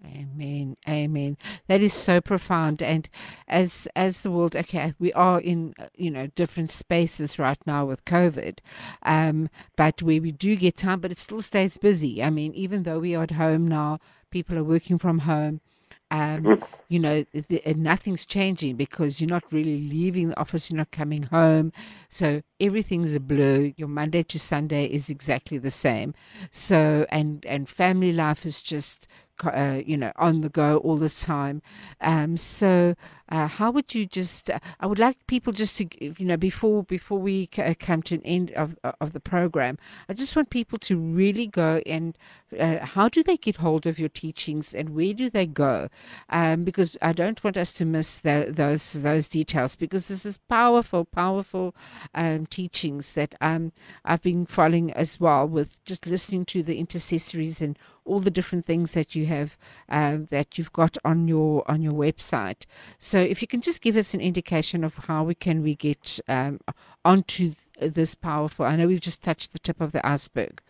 Amen. 0.05 0.77
Amen. 0.89 1.37
That 1.67 1.81
is 1.81 1.93
so 1.93 2.21
profound. 2.21 2.81
And 2.81 3.07
as 3.47 3.87
as 3.95 4.21
the 4.21 4.31
world, 4.31 4.55
okay, 4.55 4.93
we 4.99 5.13
are 5.13 5.39
in 5.39 5.73
uh, 5.79 5.87
you 5.95 6.09
know 6.09 6.27
different 6.27 6.71
spaces 6.71 7.37
right 7.37 7.59
now 7.67 7.85
with 7.85 8.05
COVID, 8.05 8.59
um, 9.03 9.49
but 9.75 10.01
where 10.01 10.21
we 10.21 10.31
do 10.31 10.55
get 10.55 10.77
time, 10.77 11.01
but 11.01 11.11
it 11.11 11.19
still 11.19 11.41
stays 11.41 11.77
busy. 11.77 12.23
I 12.23 12.29
mean, 12.31 12.53
even 12.53 12.83
though 12.83 12.99
we 12.99 13.15
are 13.15 13.23
at 13.23 13.31
home 13.31 13.67
now, 13.67 13.99
people 14.31 14.57
are 14.57 14.63
working 14.63 14.97
from 14.97 15.19
home. 15.19 15.61
Um, 16.09 16.61
you 16.89 16.99
know, 16.99 17.23
the, 17.31 17.61
nothing's 17.77 18.25
changing 18.25 18.75
because 18.75 19.21
you're 19.21 19.29
not 19.29 19.45
really 19.49 19.79
leaving 19.79 20.27
the 20.27 20.39
office, 20.39 20.69
you're 20.69 20.77
not 20.77 20.91
coming 20.91 21.23
home. 21.23 21.71
So 22.09 22.41
everything's 22.59 23.15
a 23.15 23.21
blur. 23.21 23.71
Your 23.77 23.87
Monday 23.87 24.23
to 24.23 24.37
Sunday 24.37 24.87
is 24.87 25.09
exactly 25.09 25.57
the 25.57 25.71
same. 25.71 26.13
So, 26.51 27.05
and, 27.07 27.45
and 27.45 27.69
family 27.69 28.11
life 28.11 28.45
is 28.45 28.61
just, 28.61 29.07
uh, 29.45 29.81
you 29.85 29.97
know, 29.97 30.11
on 30.15 30.41
the 30.41 30.49
go 30.49 30.77
all 30.77 30.97
the 30.97 31.09
time. 31.09 31.61
Um, 32.01 32.37
so, 32.37 32.95
uh, 33.31 33.47
how 33.47 33.71
would 33.71 33.95
you 33.95 34.05
just? 34.05 34.49
Uh, 34.49 34.59
I 34.81 34.85
would 34.85 34.99
like 34.99 35.25
people 35.25 35.53
just 35.53 35.77
to, 35.77 35.87
you 35.99 36.25
know, 36.25 36.37
before 36.37 36.83
before 36.83 37.17
we 37.17 37.49
c- 37.53 37.61
uh, 37.61 37.73
come 37.79 38.01
to 38.03 38.15
an 38.15 38.21
end 38.25 38.51
of 38.51 38.77
of 38.99 39.13
the 39.13 39.21
program, 39.21 39.77
I 40.09 40.13
just 40.13 40.35
want 40.35 40.49
people 40.49 40.77
to 40.79 40.97
really 40.97 41.47
go 41.47 41.81
and 41.85 42.17
uh, 42.59 42.79
how 42.85 43.07
do 43.07 43.23
they 43.23 43.37
get 43.37 43.55
hold 43.57 43.85
of 43.85 43.97
your 43.97 44.09
teachings 44.09 44.73
and 44.73 44.89
where 44.89 45.13
do 45.13 45.29
they 45.29 45.45
go? 45.45 45.87
Um, 46.29 46.65
because 46.65 46.97
I 47.01 47.13
don't 47.13 47.41
want 47.43 47.55
us 47.55 47.71
to 47.73 47.85
miss 47.85 48.19
tho- 48.19 48.51
those 48.51 48.91
those 48.93 49.29
details 49.29 49.77
because 49.77 50.09
this 50.09 50.25
is 50.25 50.37
powerful, 50.37 51.05
powerful 51.05 51.73
um, 52.13 52.45
teachings 52.47 53.13
that 53.13 53.35
um, 53.39 53.71
I've 54.03 54.21
been 54.21 54.45
following 54.45 54.91
as 54.91 55.19
well 55.19 55.47
with 55.47 55.83
just 55.85 56.05
listening 56.05 56.45
to 56.45 56.63
the 56.63 56.77
intercessories 56.79 57.61
and 57.61 57.79
all 58.03 58.19
the 58.19 58.31
different 58.31 58.65
things 58.65 58.93
that 58.93 59.15
you 59.15 59.25
have 59.27 59.57
um, 59.89 60.25
that 60.31 60.57
you've 60.57 60.73
got 60.73 60.97
on 61.05 61.27
your 61.27 61.63
on 61.69 61.81
your 61.81 61.93
website. 61.93 62.65
So 62.97 63.20
if 63.21 63.41
you 63.41 63.47
can 63.47 63.61
just 63.61 63.81
give 63.81 63.95
us 63.95 64.13
an 64.13 64.21
indication 64.21 64.83
of 64.83 64.95
how 64.95 65.23
we 65.23 65.35
can 65.35 65.61
we 65.61 65.75
get 65.75 66.19
um, 66.27 66.59
onto 67.03 67.53
this 67.79 68.15
powerful. 68.15 68.65
I 68.65 68.75
know 68.75 68.87
we've 68.87 69.01
just 69.01 69.23
touched 69.23 69.53
the 69.53 69.59
tip 69.59 69.81
of 69.81 69.91
the 69.91 70.05
iceberg. 70.05 70.61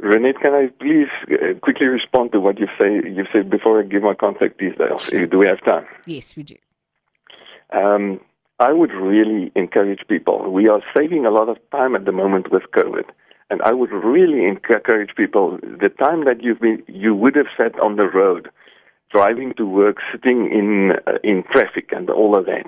Renette, 0.00 0.40
can 0.40 0.52
I 0.54 0.66
please 0.80 1.08
uh, 1.30 1.58
quickly 1.60 1.86
respond 1.86 2.32
to 2.32 2.40
what 2.40 2.58
you 2.58 2.66
say? 2.78 2.94
You 3.08 3.24
said 3.32 3.50
before 3.50 3.80
I 3.80 3.84
give 3.84 4.02
my 4.02 4.14
contact 4.14 4.58
details. 4.58 5.04
Sure. 5.04 5.26
Do 5.26 5.38
we 5.38 5.46
have 5.46 5.64
time? 5.64 5.86
Yes, 6.06 6.34
we 6.34 6.42
do. 6.42 6.56
Um, 7.72 8.20
I 8.58 8.72
would 8.72 8.92
really 8.92 9.52
encourage 9.54 10.00
people. 10.08 10.50
We 10.50 10.68
are 10.68 10.82
saving 10.96 11.24
a 11.26 11.30
lot 11.30 11.48
of 11.48 11.56
time 11.70 11.94
at 11.94 12.04
the 12.04 12.12
moment 12.12 12.50
with 12.50 12.62
COVID, 12.74 13.04
and 13.50 13.62
I 13.62 13.72
would 13.72 13.90
really 13.92 14.44
encourage 14.46 15.14
people. 15.16 15.58
The 15.62 15.88
time 15.88 16.24
that 16.24 16.42
you've 16.42 16.60
been, 16.60 16.82
you 16.86 17.14
would 17.14 17.36
have 17.36 17.46
sat 17.56 17.78
on 17.80 17.96
the 17.96 18.08
road, 18.08 18.50
driving 19.12 19.52
to 19.56 19.64
work, 19.66 19.96
sitting 20.10 20.46
in 20.50 20.92
uh, 21.06 21.18
in 21.22 21.44
traffic, 21.52 21.90
and 21.92 22.10
all 22.10 22.36
of 22.36 22.46
that. 22.46 22.66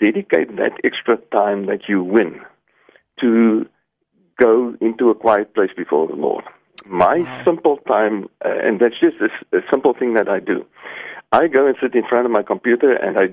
Dedicate 0.00 0.56
that 0.56 0.72
extra 0.84 1.16
time 1.36 1.66
that 1.66 1.82
you 1.88 2.02
win 2.02 2.40
to 3.20 3.66
go 4.38 4.74
into 4.80 5.10
a 5.10 5.14
quiet 5.14 5.54
place 5.54 5.70
before 5.76 6.06
the 6.06 6.14
Lord. 6.14 6.44
My 6.86 7.18
Wow. 7.18 7.42
simple 7.44 7.76
time, 7.86 8.28
uh, 8.44 8.48
and 8.66 8.80
that's 8.80 8.98
just 8.98 9.16
a, 9.20 9.56
a 9.58 9.60
simple 9.70 9.92
thing 9.92 10.14
that 10.14 10.28
I 10.28 10.40
do. 10.40 10.64
I 11.32 11.46
go 11.46 11.66
and 11.66 11.76
sit 11.80 11.94
in 11.94 12.02
front 12.08 12.26
of 12.26 12.32
my 12.32 12.42
computer 12.42 12.92
and 12.92 13.18
I 13.18 13.26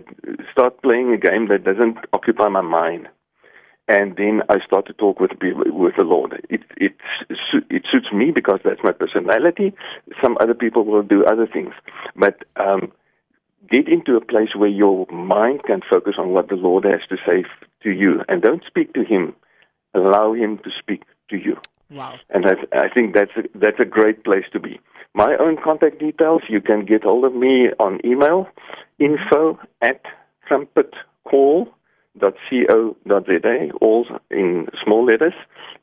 start 0.51 0.81
playing 0.83 1.13
a 1.13 1.17
game 1.17 1.47
that 1.47 1.63
doesn't 1.63 1.97
occupy 2.13 2.47
my 2.49 2.61
mind. 2.61 3.07
And 3.87 4.17
then 4.17 4.41
I 4.49 4.57
start 4.65 4.85
to 4.87 4.93
talk 4.93 5.19
with 5.19 5.31
people, 5.39 5.63
with 5.67 5.95
the 5.95 6.03
Lord. 6.03 6.45
It 6.49 6.61
it 6.75 6.93
it 7.69 7.83
suits 7.89 8.11
me 8.11 8.31
because 8.31 8.59
that's 8.63 8.83
my 8.83 8.91
personality. 8.91 9.73
Some 10.21 10.37
other 10.41 10.53
people 10.53 10.83
will 10.83 11.03
do 11.03 11.23
other 11.23 11.47
things, 11.47 11.73
but 12.15 12.43
um, 12.57 12.91
get 13.69 13.87
into 13.87 14.17
a 14.17 14.21
place 14.21 14.49
where 14.55 14.69
your 14.69 15.05
mind 15.11 15.63
can 15.63 15.81
focus 15.89 16.15
on 16.17 16.29
what 16.29 16.49
the 16.49 16.55
Lord 16.55 16.83
has 16.83 17.01
to 17.09 17.17
say 17.25 17.45
to 17.83 17.91
you, 17.91 18.23
and 18.27 18.41
don't 18.41 18.63
speak 18.67 18.93
to 18.93 19.03
Him. 19.05 19.33
Allow 19.93 20.33
Him 20.33 20.57
to 20.59 20.69
speak 20.77 21.03
to 21.29 21.37
you. 21.37 21.57
Wow. 21.89 22.15
And 22.29 22.45
I, 22.45 22.55
I 22.77 22.89
think 22.93 23.15
that's 23.15 23.31
a, 23.37 23.43
that's 23.57 23.79
a 23.79 23.85
great 23.85 24.25
place 24.25 24.45
to 24.51 24.59
be. 24.59 24.79
My 25.13 25.35
own 25.39 25.57
contact 25.63 25.99
details, 25.99 26.41
you 26.49 26.61
can 26.61 26.85
get 26.85 27.03
hold 27.03 27.23
of 27.23 27.33
me 27.33 27.69
on 27.79 27.99
email, 28.05 28.49
info 28.99 29.57
at 29.81 30.01
trumpetcall.co.za, 32.19 33.71
all 33.81 34.05
in 34.31 34.67
small 34.83 35.05
letters, 35.05 35.33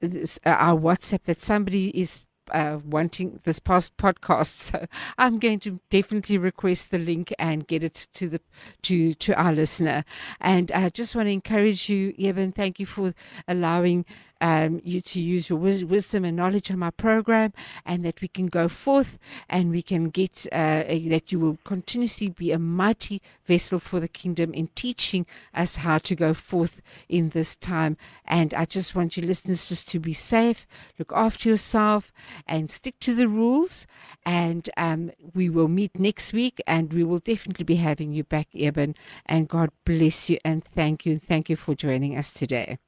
this, 0.00 0.38
uh, 0.44 0.50
our 0.50 0.78
WhatsApp 0.78 1.22
that 1.22 1.38
somebody 1.38 1.88
is 1.98 2.20
uh, 2.52 2.78
wanting 2.84 3.40
this 3.44 3.58
past 3.58 3.96
podcast. 3.96 4.46
So 4.66 4.86
I'm 5.18 5.38
going 5.38 5.60
to 5.60 5.80
definitely 5.90 6.38
request 6.38 6.90
the 6.90 6.98
link 6.98 7.32
and 7.38 7.66
get 7.66 7.82
it 7.82 8.08
to 8.14 8.28
the 8.28 8.40
to 8.82 9.14
to 9.14 9.34
our 9.34 9.52
listener. 9.52 10.04
And 10.40 10.72
I 10.72 10.88
just 10.90 11.14
want 11.14 11.26
to 11.26 11.32
encourage 11.32 11.88
you, 11.88 12.14
Eben. 12.18 12.52
Thank 12.52 12.80
you 12.80 12.86
for 12.86 13.14
allowing 13.46 14.04
um, 14.40 14.80
you 14.84 15.00
to 15.00 15.20
use 15.20 15.48
your 15.48 15.58
wis- 15.58 15.84
wisdom 15.84 16.24
and 16.24 16.36
knowledge 16.36 16.70
on 16.70 16.78
my 16.78 16.90
program, 16.90 17.52
and 17.84 18.04
that 18.04 18.20
we 18.20 18.28
can 18.28 18.46
go 18.46 18.68
forth 18.68 19.18
and 19.48 19.70
we 19.70 19.82
can 19.82 20.10
get 20.10 20.46
uh, 20.52 20.82
that 20.86 21.32
you 21.32 21.38
will 21.38 21.58
continuously 21.64 22.28
be 22.28 22.52
a 22.52 22.58
mighty 22.58 23.22
vessel 23.44 23.78
for 23.78 24.00
the 24.00 24.08
kingdom 24.08 24.52
in 24.52 24.68
teaching 24.74 25.26
us 25.54 25.76
how 25.76 25.98
to 25.98 26.14
go 26.14 26.34
forth 26.34 26.82
in 27.08 27.30
this 27.30 27.56
time. 27.56 27.96
And 28.24 28.52
I 28.54 28.64
just 28.64 28.94
want 28.94 29.16
you 29.16 29.26
listeners 29.26 29.68
just 29.68 29.88
to 29.88 29.98
be 29.98 30.12
safe, 30.12 30.66
look 30.98 31.12
after 31.14 31.48
yourself, 31.48 32.12
and 32.46 32.70
stick 32.70 32.98
to 33.00 33.14
the 33.14 33.28
rules. 33.28 33.86
And 34.24 34.68
um, 34.76 35.12
we 35.34 35.48
will 35.48 35.68
meet 35.68 35.98
next 35.98 36.32
week, 36.32 36.60
and 36.66 36.92
we 36.92 37.04
will 37.04 37.18
definitely 37.18 37.64
be 37.64 37.76
having 37.76 38.12
you 38.12 38.24
back, 38.24 38.48
Eben. 38.54 38.94
And 39.24 39.48
God 39.48 39.70
bless 39.84 40.28
you 40.30 40.38
and 40.44 40.64
thank 40.64 41.06
you. 41.06 41.18
Thank 41.18 41.48
you 41.48 41.56
for 41.56 41.74
joining 41.74 42.16
us 42.16 42.32
today. 42.32 42.78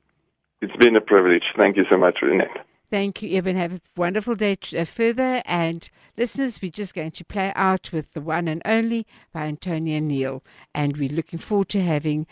It's 0.60 0.76
been 0.76 0.96
a 0.96 1.00
privilege. 1.00 1.44
Thank 1.56 1.76
you 1.76 1.84
so 1.90 1.96
much, 1.96 2.18
Renette. 2.22 2.64
Thank 2.90 3.22
you, 3.22 3.36
Eben. 3.36 3.56
Have 3.56 3.74
a 3.74 3.80
wonderful 3.96 4.34
day 4.34 4.56
uh, 4.76 4.84
further. 4.84 5.42
And 5.44 5.88
listeners, 6.16 6.60
we're 6.62 6.70
just 6.70 6.94
going 6.94 7.10
to 7.12 7.24
play 7.24 7.52
out 7.54 7.92
with 7.92 8.12
the 8.12 8.20
one 8.20 8.48
and 8.48 8.62
only 8.64 9.06
by 9.32 9.42
Antonia 9.42 10.00
Neal. 10.00 10.42
And 10.74 10.96
we're 10.96 11.10
looking 11.10 11.38
forward 11.38 11.68
to 11.70 11.82
having 11.82 12.26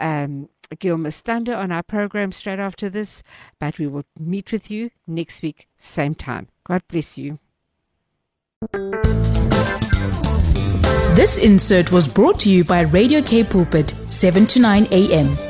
um, 0.00 0.48
Gilmer 0.78 1.10
Stunder 1.10 1.56
on 1.56 1.70
our 1.70 1.84
program 1.84 2.32
straight 2.32 2.58
after 2.58 2.90
this. 2.90 3.22
But 3.60 3.78
we 3.78 3.86
will 3.86 4.04
meet 4.18 4.50
with 4.50 4.70
you 4.70 4.90
next 5.06 5.42
week, 5.42 5.68
same 5.78 6.16
time. 6.16 6.48
God 6.64 6.82
bless 6.88 7.16
you. 7.16 7.38
This 11.14 11.38
insert 11.38 11.92
was 11.92 12.12
brought 12.12 12.40
to 12.40 12.50
you 12.50 12.64
by 12.64 12.80
Radio 12.80 13.22
Cape 13.22 13.50
Pulpit, 13.50 13.90
7 13.90 14.46
to 14.46 14.60
9 14.60 14.88
a.m. 14.90 15.49